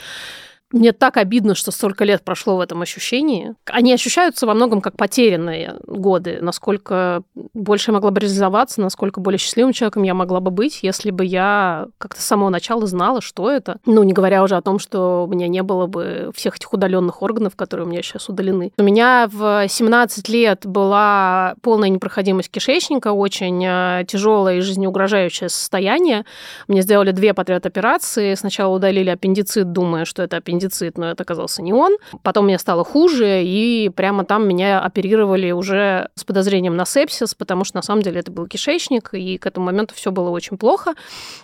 [0.72, 3.54] Мне так обидно, что столько лет прошло в этом ощущении.
[3.66, 6.38] Они ощущаются во многом как потерянные годы.
[6.40, 7.22] Насколько
[7.54, 11.24] больше я могла бы реализоваться, насколько более счастливым человеком я могла бы быть, если бы
[11.24, 13.78] я как-то с самого начала знала, что это.
[13.84, 17.20] Ну, не говоря уже о том, что у меня не было бы всех этих удаленных
[17.22, 18.72] органов, которые у меня сейчас удалены.
[18.78, 26.24] У меня в 17 лет была полная непроходимость кишечника, очень э, тяжелое и жизнеугрожающее состояние.
[26.68, 28.34] Мне сделали две подряд операции.
[28.34, 30.59] Сначала удалили аппендицит, думая, что это аппендицит,
[30.98, 31.96] но это оказался не он.
[32.22, 37.64] Потом мне стало хуже, и прямо там меня оперировали уже с подозрением на сепсис, потому
[37.64, 40.94] что на самом деле это был кишечник, и к этому моменту все было очень плохо.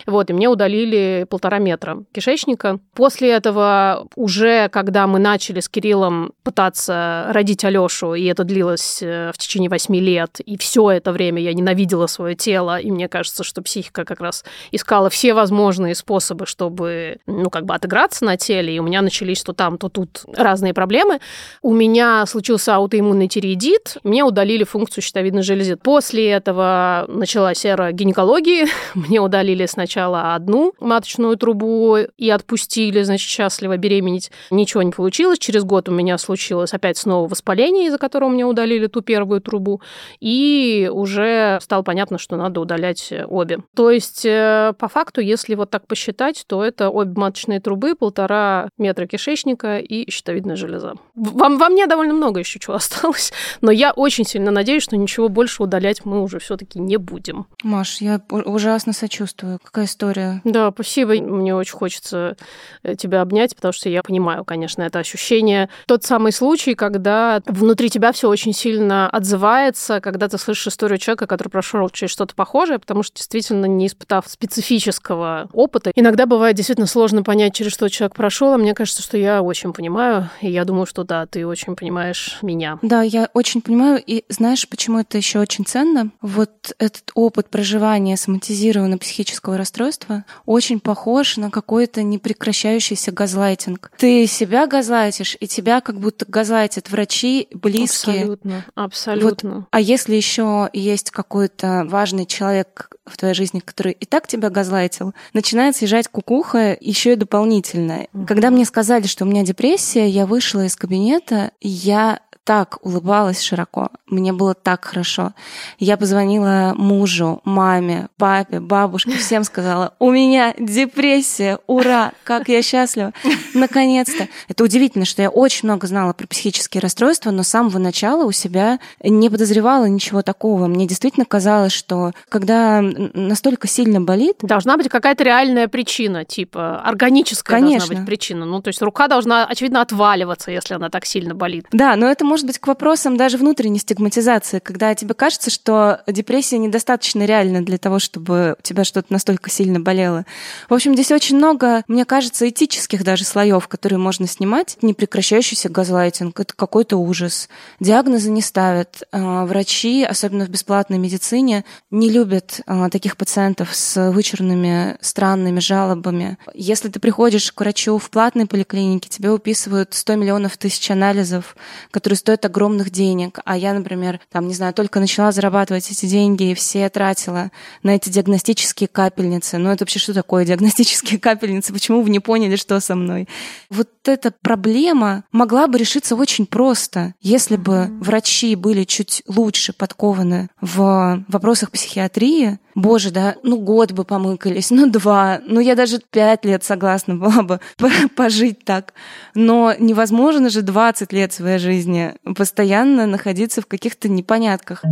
[0.05, 2.79] Вот, и мне удалили полтора метра кишечника.
[2.93, 9.31] После этого уже, когда мы начали с Кириллом пытаться родить Алёшу, и это длилось э,
[9.33, 13.43] в течение восьми лет, и все это время я ненавидела свое тело, и мне кажется,
[13.43, 18.75] что психика как раз искала все возможные способы, чтобы, ну, как бы отыграться на теле,
[18.75, 21.19] и у меня начались то там, то тут разные проблемы.
[21.61, 25.77] У меня случился аутоиммунный тиреидит, мне удалили функцию щитовидной железы.
[25.77, 28.65] После этого началась эра гинекологии,
[28.95, 34.29] мне удалили сначала одну маточную трубу и отпустили, значит, счастливо беременеть.
[34.51, 35.39] Ничего не получилось.
[35.39, 39.81] Через год у меня случилось опять снова воспаление, из-за которого мне удалили ту первую трубу.
[40.19, 43.59] И уже стало понятно, что надо удалять обе.
[43.73, 48.69] То есть, э, по факту, если вот так посчитать, то это обе маточные трубы, полтора
[48.77, 50.93] метра кишечника и щитовидная железа.
[51.15, 53.31] Вам, во мне довольно много еще чего осталось,
[53.61, 57.47] но я очень сильно надеюсь, что ничего больше удалять мы уже все-таки не будем.
[57.63, 59.59] Маш, я ужасно сочувствую.
[59.63, 60.41] Какая история.
[60.43, 61.13] Да, спасибо.
[61.13, 62.37] Мне очень хочется
[62.83, 65.69] э, тебя обнять, потому что я понимаю, конечно, это ощущение.
[65.85, 71.27] Тот самый случай, когда внутри тебя все очень сильно отзывается, когда ты слышишь историю человека,
[71.27, 76.87] который прошел через что-то похожее, потому что действительно не испытав специфического опыта, иногда бывает действительно
[76.87, 80.65] сложно понять, через что человек прошел, а мне кажется, что я очень понимаю, и я
[80.65, 82.79] думаю, что да, ты очень понимаешь меня.
[82.81, 86.11] Да, я очень понимаю, и знаешь, почему это еще очень ценно?
[86.21, 93.91] Вот этот опыт проживания соматизированного психического расстройства очень похож на какой-то непрекращающийся газлайтинг.
[93.97, 98.21] Ты себя газлайтишь, и тебя как будто газлайтят врачи, близкие.
[98.21, 99.55] Абсолютно, абсолютно.
[99.55, 104.49] Вот, а если еще есть какой-то важный человек в твоей жизни, который и так тебя
[104.49, 108.07] газлайтил, начинает съезжать кукуха еще и дополнительно.
[108.13, 108.25] Mm-hmm.
[108.25, 108.76] Когда мне сказали,
[109.09, 113.89] что у меня депрессия, я вышла из кабинета, я так улыбалась широко.
[114.05, 115.33] Мне было так хорошо.
[115.79, 123.11] Я позвонила мужу, маме, папе, бабушке, всем сказала, у меня депрессия, ура, как я счастлива.
[123.53, 124.29] Наконец-то.
[124.47, 128.31] Это удивительно, что я очень много знала про психические расстройства, но с самого начала у
[128.31, 130.67] себя не подозревала ничего такого.
[130.67, 134.37] Мне действительно казалось, что когда настолько сильно болит...
[134.41, 137.79] Должна быть какая-то реальная причина, типа органическая Конечно.
[137.79, 138.45] должна быть причина.
[138.45, 141.65] Ну, то есть рука должна, очевидно, отваливаться, если она так сильно болит.
[141.73, 146.01] Да, но это может может быть к вопросам даже внутренней стигматизации, когда тебе кажется, что
[146.05, 150.23] депрессия недостаточно реальна для того, чтобы у тебя что-то настолько сильно болело.
[150.69, 154.77] В общем, здесь очень много, мне кажется, этических даже слоев, которые можно снимать.
[154.83, 157.49] Непрекращающийся газлайтинг— это какой-то ужас.
[157.79, 159.01] Диагнозы не ставят.
[159.11, 166.37] А, врачи, особенно в бесплатной медицине, не любят а, таких пациентов с вычурными, странными жалобами.
[166.53, 171.55] Если ты приходишь к врачу в платной поликлинике, тебе уписывают 100 миллионов тысяч анализов,
[171.89, 173.39] которые стоит огромных денег.
[173.45, 177.51] А я, например, там, не знаю, только начала зарабатывать эти деньги и все тратила
[177.83, 179.57] на эти диагностические капельницы.
[179.57, 181.71] Ну, это вообще что такое диагностические капельницы?
[181.71, 183.29] Почему вы не поняли, что со мной?
[183.69, 190.49] Вот эта проблема могла бы решиться очень просто, если бы врачи были чуть лучше подкованы
[190.59, 196.45] в вопросах психиатрии, боже, да, ну год бы помыкались, ну два, ну я даже пять
[196.45, 197.59] лет согласна была бы
[198.15, 198.93] пожить так.
[199.33, 204.83] Но невозможно же 20 лет своей жизни постоянно находиться в каких-то непонятках.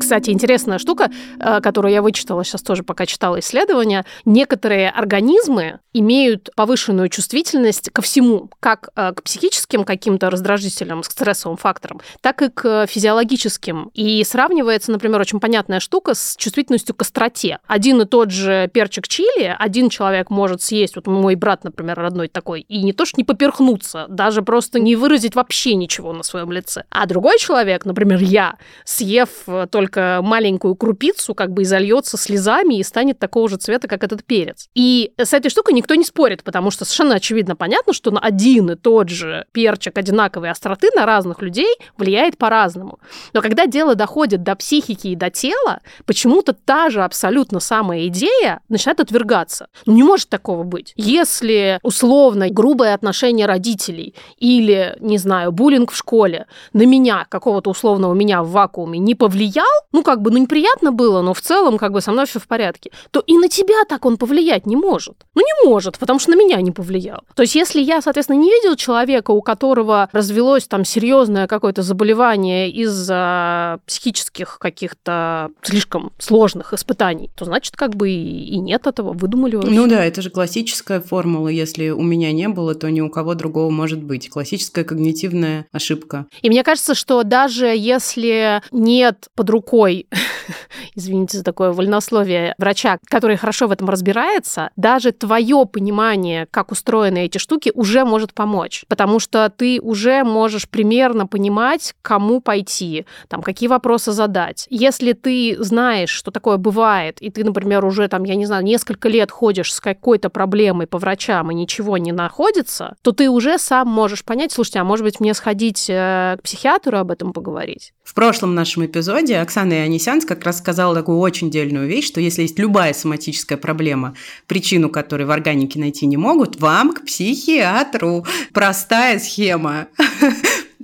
[0.00, 4.06] Кстати, интересная штука, э, которую я вычитала сейчас тоже, пока читала исследования.
[4.24, 11.58] Некоторые организмы имеют повышенную чувствительность ко всему, как э, к психическим каким-то раздражителям, к стрессовым
[11.58, 13.90] факторам, так и к физиологическим.
[13.92, 17.58] И сравнивается, например, очень понятная штука с чувствительностью к остроте.
[17.66, 22.28] Один и тот же перчик чили, один человек может съесть, вот мой брат, например, родной
[22.28, 26.50] такой, и не то что не поперхнуться, даже просто не выразить вообще ничего на своем
[26.52, 26.84] лице.
[26.90, 29.28] А другой человек, например, я, съев
[29.70, 34.04] только только маленькую крупицу, как бы и зальется слезами и станет такого же цвета, как
[34.04, 34.68] этот перец.
[34.74, 38.70] И с этой штукой никто не спорит, потому что совершенно очевидно понятно, что на один
[38.70, 43.00] и тот же перчик одинаковой остроты на разных людей влияет по-разному.
[43.32, 48.60] Но когда дело доходит до психики и до тела, почему-то та же абсолютно самая идея
[48.68, 49.68] начинает отвергаться.
[49.86, 50.92] Ну, не может такого быть.
[50.96, 58.14] Если условно грубое отношение родителей или, не знаю, буллинг в школе на меня, какого-то условного
[58.14, 61.92] меня в вакууме не повлиял, ну, как бы, ну, неприятно было, но в целом, как
[61.92, 65.16] бы, со мной все в порядке, то и на тебя так он повлиять не может.
[65.34, 67.22] Ну, не может, потому что на меня не повлиял.
[67.34, 72.70] То есть, если я, соответственно, не видел человека, у которого развелось там серьезное какое-то заболевание
[72.70, 79.72] из-за психических каких-то слишком сложных испытаний, то значит, как бы и, нет этого, выдумали вообще.
[79.72, 81.48] Ну да, это же классическая формула.
[81.48, 84.30] Если у меня не было, то ни у кого другого может быть.
[84.30, 86.26] Классическая когнитивная ошибка.
[86.42, 89.69] И мне кажется, что даже если нет под рукой
[90.94, 97.26] извините за такое вольнословие, врача, который хорошо в этом разбирается, даже твое понимание, как устроены
[97.26, 98.84] эти штуки, уже может помочь.
[98.88, 104.66] Потому что ты уже можешь примерно понимать, кому пойти, там, какие вопросы задать.
[104.70, 109.08] Если ты знаешь, что такое бывает, и ты, например, уже там, я не знаю, несколько
[109.08, 113.88] лет ходишь с какой-то проблемой по врачам и ничего не находится, то ты уже сам
[113.88, 117.92] можешь понять, слушайте, а может быть мне сходить э, к психиатру об этом поговорить?
[118.02, 122.42] В прошлом нашем эпизоде Оксана Ионисянс как раз сказала такую очень дельную вещь, что если
[122.42, 124.14] есть любая соматическая проблема,
[124.46, 128.24] причину которой в органике найти не могут, вам к психиатру.
[128.52, 129.88] Простая схема.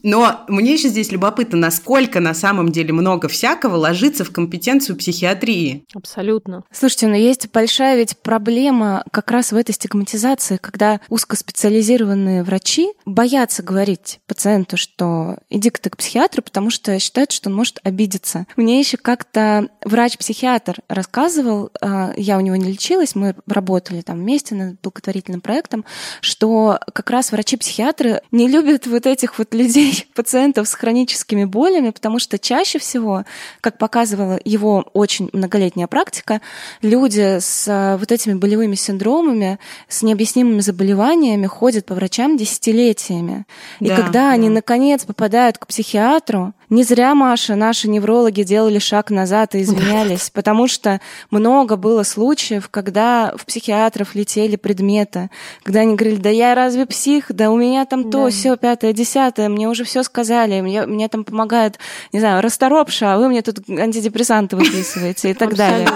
[0.02, 5.84] Но мне еще здесь любопытно, насколько на самом деле много всякого ложится в компетенцию психиатрии.
[5.94, 6.64] Абсолютно.
[6.70, 13.62] Слушайте, но есть большая ведь проблема как раз в этой стигматизации, когда узкоспециализированные врачи боятся
[13.62, 18.46] говорить пациенту, что иди-ка ты к психиатру, потому что считают, что он может обидеться.
[18.56, 24.54] Мне еще как-то врач-психиатр рассказывал, а, я у него не лечилась, мы работали там вместе
[24.54, 25.84] над благотворительным проектом,
[26.20, 32.18] что как раз врачи-психиатры не любят вот этих вот людей, пациентов с хроническими болями, потому
[32.18, 33.24] что чаще всего,
[33.60, 36.40] как показывала его очень многолетняя практика,
[36.82, 39.58] люди с а, вот этими болевыми синдромами,
[39.88, 43.46] с необъяснимыми заболеваниями ходят по врачам десятилетиями.
[43.80, 44.30] И да, когда да.
[44.32, 50.30] они наконец попадают к психиатру, не зря, Маша, наши неврологи делали шаг назад и извинялись,
[50.30, 55.30] потому что много было случаев, когда в психиатров летели предметы,
[55.62, 59.48] когда они говорили, да я разве псих, да у меня там то, все, пятое, десятое,
[59.48, 61.78] мне уже все сказали, мне, мне там помогает,
[62.12, 65.88] не знаю, расторопша, а вы мне тут антидепрессанты выписываете и так далее.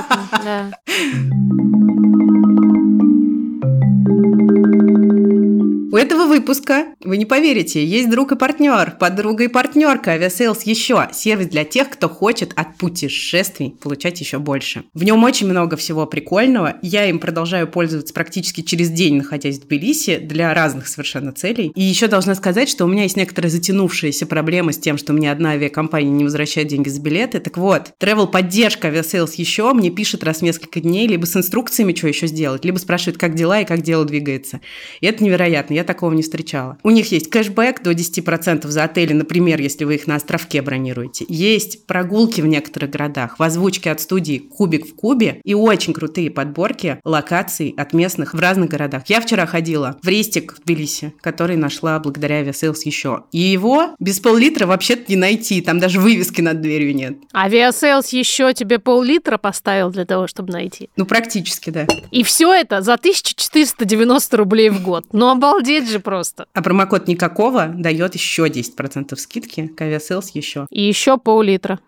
[5.93, 11.09] У этого выпуска, вы не поверите, есть друг и партнер, подруга и партнерка Aviasales еще.
[11.12, 14.84] Сервис для тех, кто хочет от путешествий получать еще больше.
[14.95, 16.76] В нем очень много всего прикольного.
[16.82, 21.72] Я им продолжаю пользоваться практически через день, находясь в Тбилиси, для разных совершенно целей.
[21.74, 25.32] И еще должна сказать, что у меня есть некоторая затянувшаяся проблема с тем, что мне
[25.32, 27.41] одна авиакомпания не возвращает деньги за билеты.
[27.41, 31.97] Так вот, travel поддержка Aviasales еще мне пишет раз в несколько дней, либо с инструкциями,
[31.97, 34.61] что еще сделать, либо спрашивает, как дела и как дело двигается.
[35.01, 36.78] И это невероятно я такого не встречала.
[36.83, 41.24] У них есть кэшбэк до 10% за отели, например, если вы их на Островке бронируете.
[41.28, 46.31] Есть прогулки в некоторых городах, в озвучке от студии «Кубик в кубе» и очень крутые
[46.31, 49.05] подборки локаций от местных в разных городах.
[49.07, 53.24] Я вчера ходила в рестик в Тбилиси, который нашла благодаря Aviasales еще.
[53.33, 57.16] И его без пол-литра вообще-то не найти, там даже вывески над дверью нет.
[57.34, 60.91] Aviasales еще тебе пол-литра поставил для того, чтобы найти?
[60.97, 61.87] Ну, практически, да.
[62.11, 65.07] И все это за 1490 рублей в год.
[65.12, 66.47] Ну, обалдеть Обалдеть же просто.
[66.53, 70.66] А промокод никакого дает еще 10% скидки к Aviasales еще.
[70.71, 71.79] И еще пол-литра.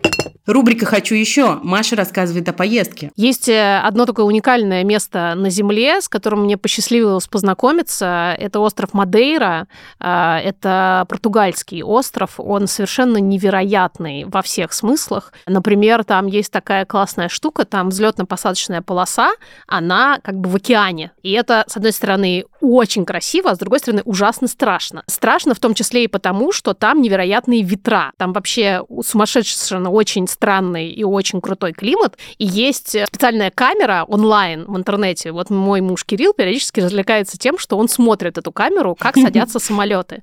[0.45, 1.61] Рубрика «Хочу еще».
[1.62, 3.12] Маша рассказывает о поездке.
[3.14, 8.34] Есть э, одно такое уникальное место на Земле, с которым мне посчастливилось познакомиться.
[8.36, 9.68] Это остров Мадейра.
[10.01, 12.34] А, это португальский остров.
[12.38, 15.32] Он совершенно невероятный во всех смыслах.
[15.47, 19.34] Например, там есть такая классная штука, там взлетно-посадочная полоса,
[19.68, 21.12] она как бы в океане.
[21.22, 25.05] И это, с одной стороны, очень красиво, а с другой стороны, ужасно страшно.
[25.07, 28.11] Страшно в том числе и потому, что там невероятные ветра.
[28.16, 32.16] Там вообще сумасшедший совершенно очень странный и очень крутой климат.
[32.39, 35.33] И есть специальная камера онлайн в интернете.
[35.33, 40.22] Вот мой муж Кирилл периодически развлекается тем, что он смотрит эту камеру, как садятся самолеты.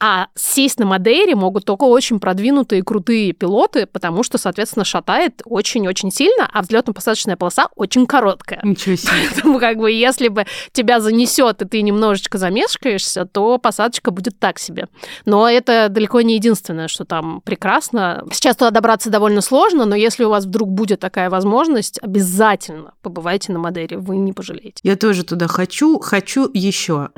[0.00, 6.10] А сесть на Мадейре могут только очень продвинутые крутые пилоты, потому что, соответственно, шатает очень-очень
[6.10, 8.60] сильно, а взлетно-посадочная полоса очень короткая.
[8.62, 9.12] Ничего себе.
[9.12, 14.58] Поэтому, как бы, если бы тебя занесет, и ты немножечко замешкаешься, то посадочка будет так
[14.58, 14.86] себе.
[15.24, 18.24] Но это далеко не единственное, что там прекрасно.
[18.32, 19.49] Сейчас туда добраться довольно сложно,
[19.86, 24.80] но если у вас вдруг будет такая возможность, обязательно побывайте на Мадейре, вы не пожалеете.
[24.82, 27.10] Я тоже туда хочу, хочу еще.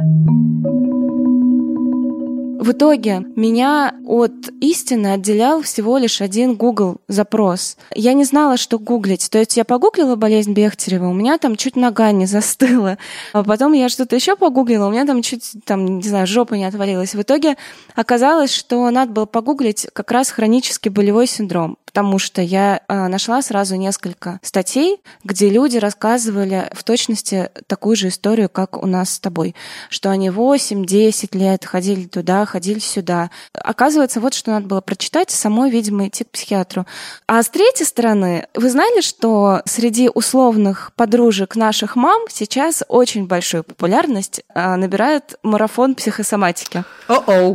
[2.62, 7.76] В итоге меня от истины отделял всего лишь один Google запрос.
[7.92, 9.28] Я не знала, что гуглить.
[9.30, 12.98] То есть я погуглила болезнь Бехтерева, у меня там чуть нога не застыла.
[13.32, 16.64] А потом я что-то еще погуглила, у меня там чуть, там, не знаю, жопа не
[16.64, 17.16] отвалилась.
[17.16, 17.56] В итоге
[17.96, 23.42] оказалось, что надо было погуглить как раз хронический болевой синдром потому что я а, нашла
[23.42, 29.20] сразу несколько статей, где люди рассказывали в точности такую же историю, как у нас с
[29.20, 29.54] тобой,
[29.90, 33.30] что они 8-10 лет ходили туда, ходили сюда.
[33.52, 36.86] Оказывается, вот что надо было прочитать, самой, видимо, идти к психиатру.
[37.26, 43.64] А с третьей стороны, вы знали, что среди условных подружек наших мам сейчас очень большую
[43.64, 46.84] популярность а, набирает марафон психосоматики?
[47.08, 47.54] О-оу.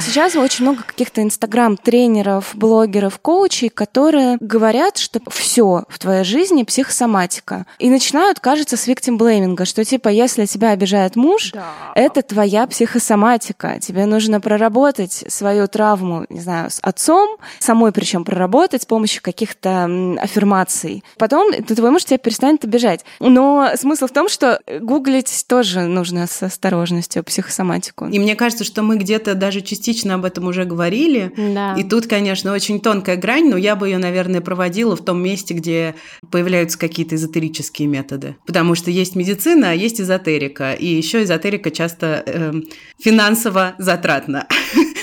[0.00, 6.64] Сейчас очень много каких-то инстаграм-тренеров, блогеров, коучей, коучей, которые говорят, что все в твоей жизни
[6.64, 7.66] психосоматика.
[7.78, 11.72] И начинают, кажется, с виктим-блейминга, что типа, если тебя обижает муж, да.
[11.94, 13.80] это твоя психосоматика.
[13.80, 19.84] Тебе нужно проработать свою травму, не знаю, с отцом, самой причем проработать с помощью каких-то
[20.20, 21.04] аффирмаций.
[21.16, 23.04] Потом твой муж тебя перестанет обижать.
[23.20, 28.06] Но смысл в том, что гуглить тоже нужно с осторожностью психосоматику.
[28.06, 31.32] И мне кажется, что мы где-то даже частично об этом уже говорили.
[31.36, 31.74] Да.
[31.74, 35.54] И тут, конечно, очень тонкая грань, но я бы ее, наверное, проводила в том месте,
[35.54, 35.94] где
[36.30, 38.36] появляются какие-то эзотерические методы.
[38.46, 40.72] Потому что есть медицина, а есть эзотерика.
[40.72, 42.52] И еще эзотерика часто э,
[42.98, 43.74] финансово
[44.08, 44.46] затратна.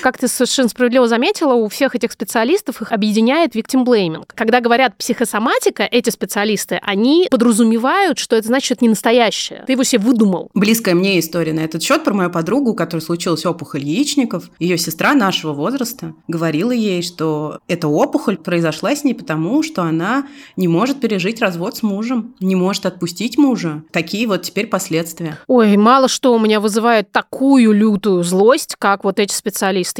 [0.05, 4.23] Как ты совершенно справедливо заметила, у всех этих специалистов их объединяет victim blaming.
[4.35, 9.63] Когда говорят психосоматика, эти специалисты, они подразумевают, что это значит, не настоящее.
[9.65, 10.51] Ты его себе выдумал.
[10.53, 14.51] Близкая мне история на этот счет про мою подругу, у которой случилась опухоль яичников.
[14.59, 20.27] Ее сестра нашего возраста говорила ей, что эта опухоль произошла с ней потому, что она
[20.55, 23.81] не может пережить развод с мужем, не может отпустить мужа.
[23.91, 25.39] Такие вот теперь последствия.
[25.47, 29.94] Ой, мало что у меня вызывает такую лютую злость, как вот эти специалисты.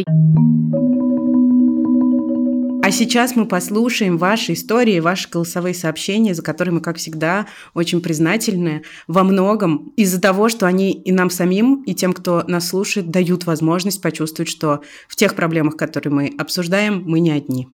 [2.85, 8.01] А сейчас мы послушаем ваши истории, ваши голосовые сообщения, за которые мы, как всегда, очень
[8.01, 13.09] признательны во многом из-за того, что они и нам самим, и тем, кто нас слушает,
[13.09, 17.69] дают возможность почувствовать, что в тех проблемах, которые мы обсуждаем, мы не одни.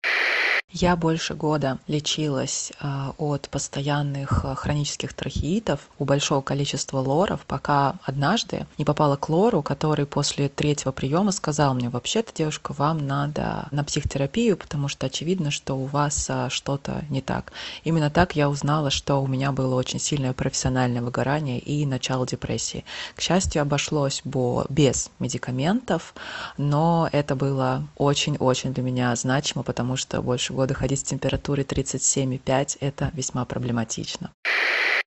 [0.72, 7.94] Я больше года лечилась э, от постоянных э, хронических трахеитов у большого количества лоров, пока
[8.02, 13.68] однажды не попала к лору, который после третьего приема сказал мне, вообще-то, девушка, вам надо
[13.70, 17.52] на психотерапию, потому что очевидно, что у вас э, что-то не так.
[17.84, 22.84] Именно так я узнала, что у меня было очень сильное профессиональное выгорание и начало депрессии.
[23.14, 24.20] К счастью, обошлось
[24.68, 26.12] без медикаментов,
[26.58, 32.78] но это было очень-очень для меня значимо, потому что больше года ходить с температурой 37,5–
[32.80, 34.32] это весьма проблематично.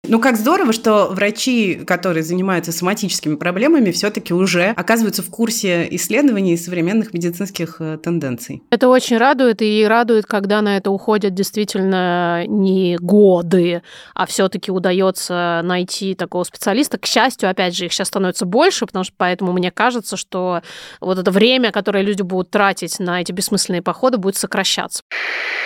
[0.07, 6.53] Ну, как здорово, что врачи, которые занимаются соматическими проблемами, все-таки уже оказываются в курсе исследований
[6.53, 8.63] и современных медицинских э, тенденций.
[8.71, 13.83] Это очень радует, и радует, когда на это уходят действительно не годы,
[14.15, 16.97] а все-таки удается найти такого специалиста.
[16.97, 20.61] К счастью, опять же, их сейчас становится больше, потому что поэтому мне кажется, что
[21.01, 25.03] вот это время, которое люди будут тратить на эти бессмысленные походы, будет сокращаться.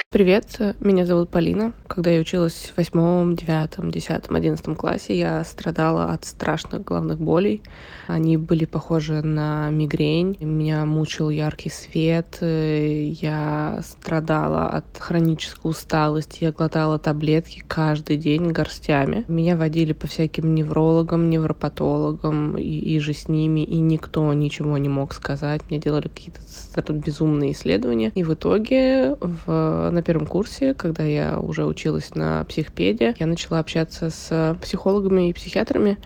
[0.09, 1.73] Привет, меня зовут Полина.
[1.87, 7.61] Когда я училась в восьмом, девятом, десятом, одиннадцатом классе, я страдала от страшных головных болей.
[8.07, 10.37] Они были похожи на мигрень.
[10.39, 12.37] Меня мучил яркий свет.
[12.41, 16.43] Я страдала от хронической усталости.
[16.43, 19.25] Я глотала таблетки каждый день горстями.
[19.27, 24.89] Меня водили по всяким неврологам, невропатологам и, и же с ними, и никто ничего не
[24.89, 25.61] мог сказать.
[25.69, 28.11] Мне делали какие-то безумные исследования.
[28.15, 33.59] И в итоге в, на первом курсе, когда я уже училась на психпеде, я начала
[33.59, 35.97] общаться с психологами и психиатрами,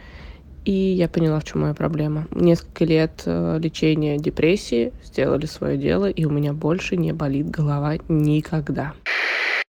[0.66, 2.28] и я поняла, в чем моя проблема.
[2.32, 7.95] Несколько лет э, лечения депрессии сделали свое дело, и у меня больше не болит голова
[8.10, 8.93] никогда.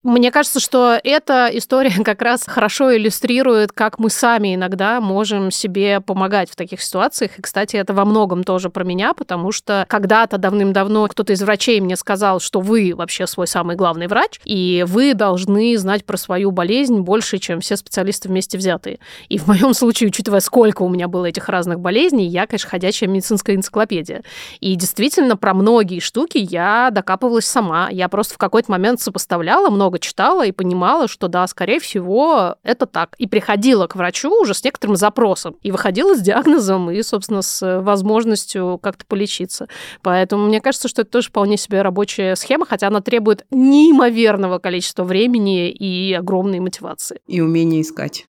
[0.06, 6.00] Мне кажется, что эта история как раз хорошо иллюстрирует, как мы сами иногда можем себе
[6.00, 7.40] помогать в таких ситуациях.
[7.40, 11.82] И, кстати, это во многом тоже про меня, потому что когда-то давным-давно кто-то из врачей
[11.82, 16.52] мне сказал, что вы вообще свой самый главный врач, и вы должны знать про свою
[16.52, 19.00] болезнь больше, чем все специалисты вместе взятые.
[19.28, 23.10] И в моем случае, учитывая, сколько у меня было этих разных болезней, я, конечно, ходячая
[23.10, 24.22] медицинская энциклопедия.
[24.60, 27.90] И действительно, про многие штуки я докапывалась сама.
[27.90, 32.56] Я просто в какой-то момент сопоставляла много много читала и понимала, что да, скорее всего,
[32.64, 33.16] это так.
[33.18, 35.56] И приходила к врачу уже с некоторым запросом.
[35.64, 39.68] И выходила с диагнозом и, собственно, с возможностью как-то полечиться.
[40.02, 45.04] Поэтому мне кажется, что это тоже вполне себе рабочая схема, хотя она требует неимоверного количества
[45.04, 47.20] времени и огромной мотивации.
[47.28, 48.26] И умения искать.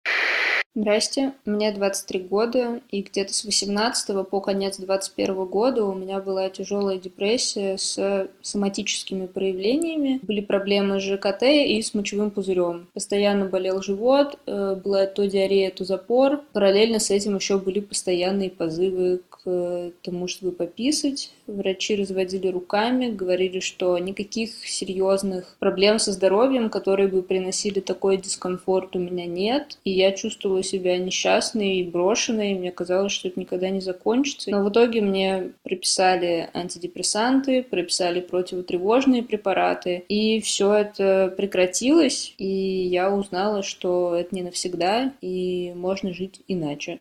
[0.76, 6.50] Здрасте, мне 23 года, и где-то с 18 по конец 21 года у меня была
[6.50, 10.20] тяжелая депрессия с соматическими проявлениями.
[10.24, 12.88] Были проблемы с ЖКТ и с мочевым пузырем.
[12.94, 16.42] Постоянно болел живот, э, была то диарея, то запор.
[16.54, 21.32] Параллельно с этим еще были постоянные позывы к тому, чтобы пописать.
[21.48, 28.96] Врачи разводили руками, говорили, что никаких серьезных проблем со здоровьем, которые бы приносили такой дискомфорт,
[28.96, 29.78] у меня нет.
[29.84, 32.54] И я чувствовала себя несчастной и брошенной.
[32.54, 34.52] Мне казалось, что это никогда не закончится.
[34.52, 40.06] Но в итоге мне прописали антидепрессанты, прописали противотревожные препараты.
[40.08, 42.34] И все это прекратилось.
[42.38, 47.00] И я узнала, что это не навсегда, и можно жить иначе.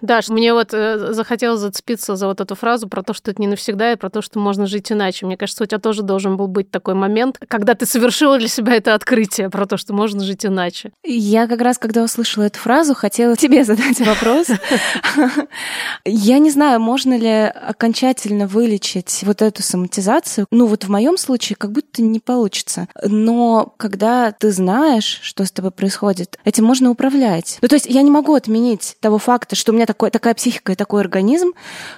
[0.00, 3.48] Даш, мне вот э, захотелось зацепиться за вот эту фразу про то, что это не
[3.48, 5.26] навсегда, и про то, что можно жить иначе.
[5.26, 8.74] Мне кажется, у тебя тоже должен был быть такой момент, когда ты совершила для себя
[8.74, 10.92] это открытие про то, что можно жить иначе.
[11.04, 14.48] Я как раз, когда услышала эту фразу, хотела тебе задать вопрос.
[16.04, 20.46] Я не знаю, можно ли окончательно вылечить вот эту соматизацию.
[20.50, 22.88] Ну вот в моем случае как будто не получится.
[23.02, 27.58] Но когда ты знаешь, что с тобой происходит, этим можно управлять.
[27.62, 30.72] Ну то есть я не могу отменить того факта, что у меня такой, такая психика
[30.72, 31.52] и такой организм,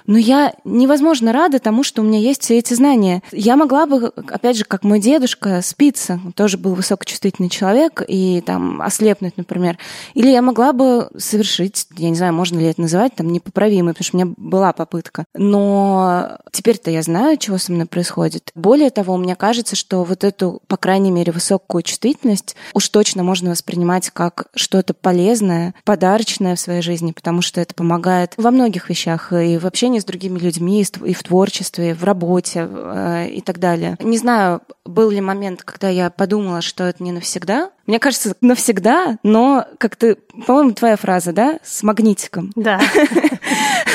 [0.07, 3.21] но я невозможно рада тому, что у меня есть все эти знания.
[3.33, 8.81] Я могла бы, опять же, как мой дедушка, спиться, тоже был высокочувствительный человек, и там
[8.81, 9.77] ослепнуть, например.
[10.13, 14.05] Или я могла бы совершить, я не знаю, можно ли это называть, там, непоправимый, потому
[14.05, 15.25] что у меня была попытка.
[15.35, 18.51] Но теперь-то я знаю, чего со мной происходит.
[18.55, 23.49] Более того, мне кажется, что вот эту, по крайней мере, высокую чувствительность уж точно можно
[23.49, 29.33] воспринимать как что-то полезное, подарочное в своей жизни, потому что это помогает во многих вещах,
[29.33, 33.57] и в общении с другими людьми, и в творчестве, и в работе, э, и так
[33.57, 33.97] далее.
[33.99, 37.71] Не знаю, был ли момент, когда я подумала, что это не навсегда.
[37.87, 40.15] Мне кажется, навсегда, но как ты,
[40.45, 42.51] по-моему, твоя фраза, да, с магнитиком.
[42.55, 42.79] Да.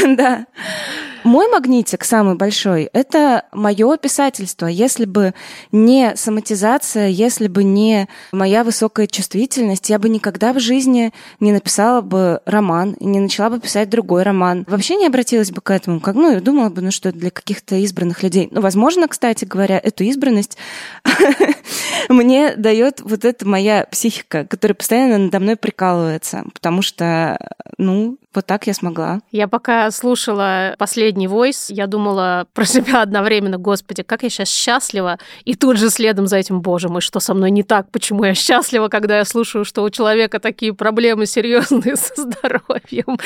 [0.07, 0.47] Да.
[1.27, 4.67] Мой магнитик самый большой— это мое писательство.
[4.67, 5.35] Если бы
[5.73, 12.01] не соматизация, если бы не моя высокая чувствительность, я бы никогда в жизни не написала
[12.01, 14.65] бы роман и не начала бы писать другой роман.
[14.69, 15.99] Вообще не обратилась бы к этому.
[15.99, 18.47] Как, ну, я думала бы, ну, что это для каких-то избранных людей.
[18.53, 20.57] Ну, возможно, кстати говоря, эту избранность
[22.09, 27.39] мне дает вот эта моя психика, которая постоянно надо мной прикалывается, потому что,
[27.79, 29.21] ну, вот так я смогла.
[29.33, 35.19] Я пока слушала последний войс, я думала про себя одновременно, господи, как я сейчас счастлива,
[35.45, 38.35] и тут же следом за этим, боже мой, что со мной не так, почему я
[38.35, 43.19] счастлива, когда я слушаю, что у человека такие проблемы серьезные со здоровьем.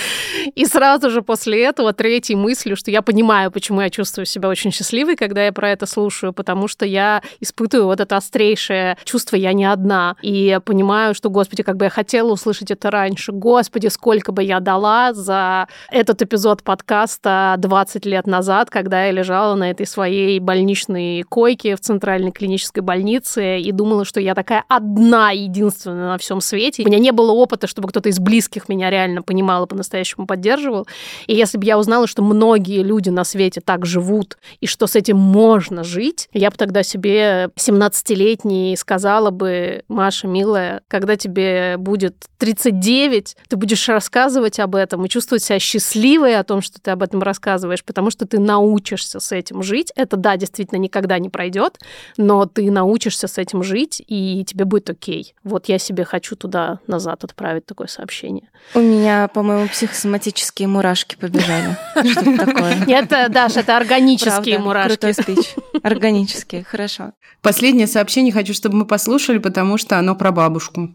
[0.54, 4.72] И сразу же после этого третьей мыслью, что я понимаю, почему я чувствую себя очень
[4.72, 9.52] счастливой, когда я про это слушаю, потому что я испытываю вот это острейшее чувство «я
[9.52, 14.32] не одна», и понимаю, что, господи, как бы я хотела услышать это раньше, господи, сколько
[14.32, 19.86] бы я дала, за этот эпизод подкаста 20 лет назад, когда я лежала на этой
[19.86, 26.18] своей больничной койке в центральной клинической больнице и думала, что я такая одна единственная на
[26.18, 26.82] всем свете.
[26.82, 30.86] У меня не было опыта, чтобы кто-то из близких меня реально понимал и по-настоящему поддерживал.
[31.26, 34.96] И если бы я узнала, что многие люди на свете так живут, и что с
[34.96, 42.26] этим можно жить, я бы тогда себе 17-летней сказала бы, Маша, милая, когда тебе будет
[42.38, 46.90] 39, ты будешь рассказывать об этом, этом и чувствовать себя счастливой о том, что ты
[46.90, 49.92] об этом рассказываешь, потому что ты научишься с этим жить.
[49.94, 51.78] Это, да, действительно никогда не пройдет,
[52.16, 55.34] но ты научишься с этим жить, и тебе будет окей.
[55.44, 58.50] Вот я себе хочу туда-назад отправить такое сообщение.
[58.74, 61.76] У меня, по-моему, психосоматические мурашки побежали.
[61.94, 62.76] Что-то такое.
[62.86, 64.88] Нет, Даша, это органические мурашки.
[64.88, 65.54] Крутой спич.
[65.82, 67.12] Органические, хорошо.
[67.42, 70.90] Последнее сообщение хочу, чтобы мы послушали, потому что оно про бабушку.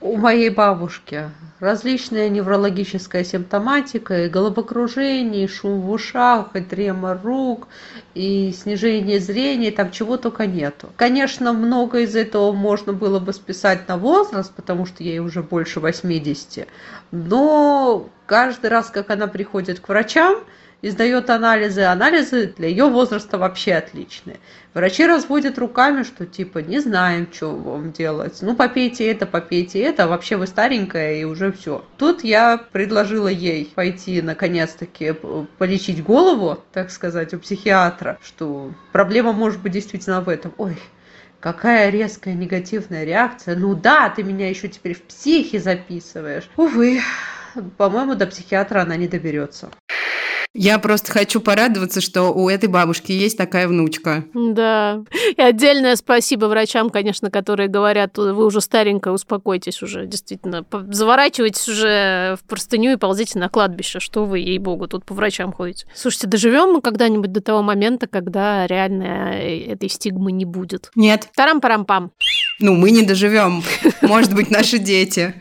[0.00, 1.30] У моей бабушки
[1.60, 7.68] различная неврологическая симптоматика, и головокружение, и шум в ушах, и тремор рук,
[8.14, 10.90] и снижение зрения, там чего только нету.
[10.96, 15.80] Конечно, много из этого можно было бы списать на возраст, потому что ей уже больше
[15.80, 16.66] 80,
[17.12, 20.40] но каждый раз, как она приходит к врачам,
[20.84, 21.80] и сдает анализы.
[21.80, 24.36] Анализы для ее возраста вообще отличные.
[24.74, 28.36] Врачи разводят руками, что типа не знаем, что вам делать.
[28.42, 31.82] Ну, попейте это, попейте это, а вообще вы старенькая и уже все.
[31.96, 35.14] Тут я предложила ей пойти наконец-таки
[35.56, 40.52] полечить голову, так сказать, у психиатра, что проблема может быть действительно в этом.
[40.58, 40.76] Ой,
[41.40, 43.56] Какая резкая негативная реакция.
[43.56, 46.48] Ну да, ты меня еще теперь в психи записываешь.
[46.56, 47.00] Увы,
[47.76, 49.70] по-моему, до психиатра она не доберется.
[50.54, 54.24] Я просто хочу порадоваться, что у этой бабушки есть такая внучка.
[54.34, 55.02] Да.
[55.36, 60.64] И отдельное спасибо врачам, конечно, которые говорят, вы уже старенькая, успокойтесь уже, действительно.
[60.70, 63.98] Заворачивайтесь уже в простыню и ползите на кладбище.
[63.98, 65.86] Что вы, ей-богу, тут по врачам ходите.
[65.92, 70.92] Слушайте, доживем мы когда-нибудь до того момента, когда реально э, этой стигмы не будет?
[70.94, 71.28] Нет.
[71.36, 72.12] Тарам-парам-пам.
[72.60, 73.62] Ну, мы не доживем.
[74.02, 75.34] Может быть, наши дети.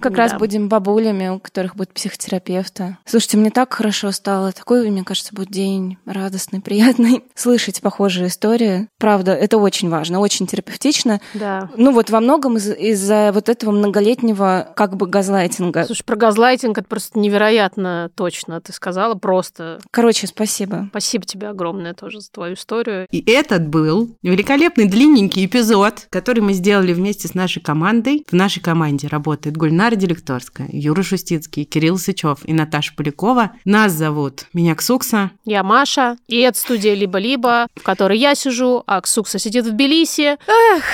[0.00, 2.98] Как раз будем бабулями, у которых будет психотерапевта.
[3.06, 4.52] Слушайте, мне так хорошо стало.
[4.52, 7.22] Такой, мне кажется, будет день радостный, приятный.
[7.34, 8.88] Слышать похожие истории.
[8.98, 11.20] Правда, это очень важно, очень терапевтично.
[11.34, 11.70] Да.
[11.76, 15.84] Ну вот во многом из- из-за вот этого многолетнего как бы газлайтинга.
[15.86, 18.60] Слушай, про газлайтинг это просто невероятно точно.
[18.60, 19.80] Ты сказала просто.
[19.90, 20.86] Короче, спасибо.
[20.90, 23.06] Спасибо тебе огромное тоже за твою историю.
[23.10, 28.24] И этот был великолепный длинненький эпизод, который мы сделали вместе с нашей командой.
[28.28, 33.52] В нашей команде работает Гульнара Делекторская, Юра Шустицкий, Кирилл Сычев и Наташа Полякова.
[33.64, 35.30] Нас зовут меня Ксукса.
[35.44, 40.36] Я Маша, и это студия «Либо-либо», в которой я сижу, а Ксукса сидит в Тбилиси.
[40.46, 40.84] Эх,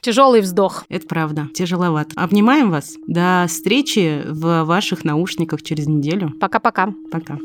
[0.00, 0.84] тяжелый вздох.
[0.88, 2.10] Это правда, тяжеловато.
[2.16, 2.94] Обнимаем вас.
[3.06, 6.32] До встречи в ваших наушниках через неделю.
[6.40, 6.92] Пока-пока.
[7.10, 7.38] Пока.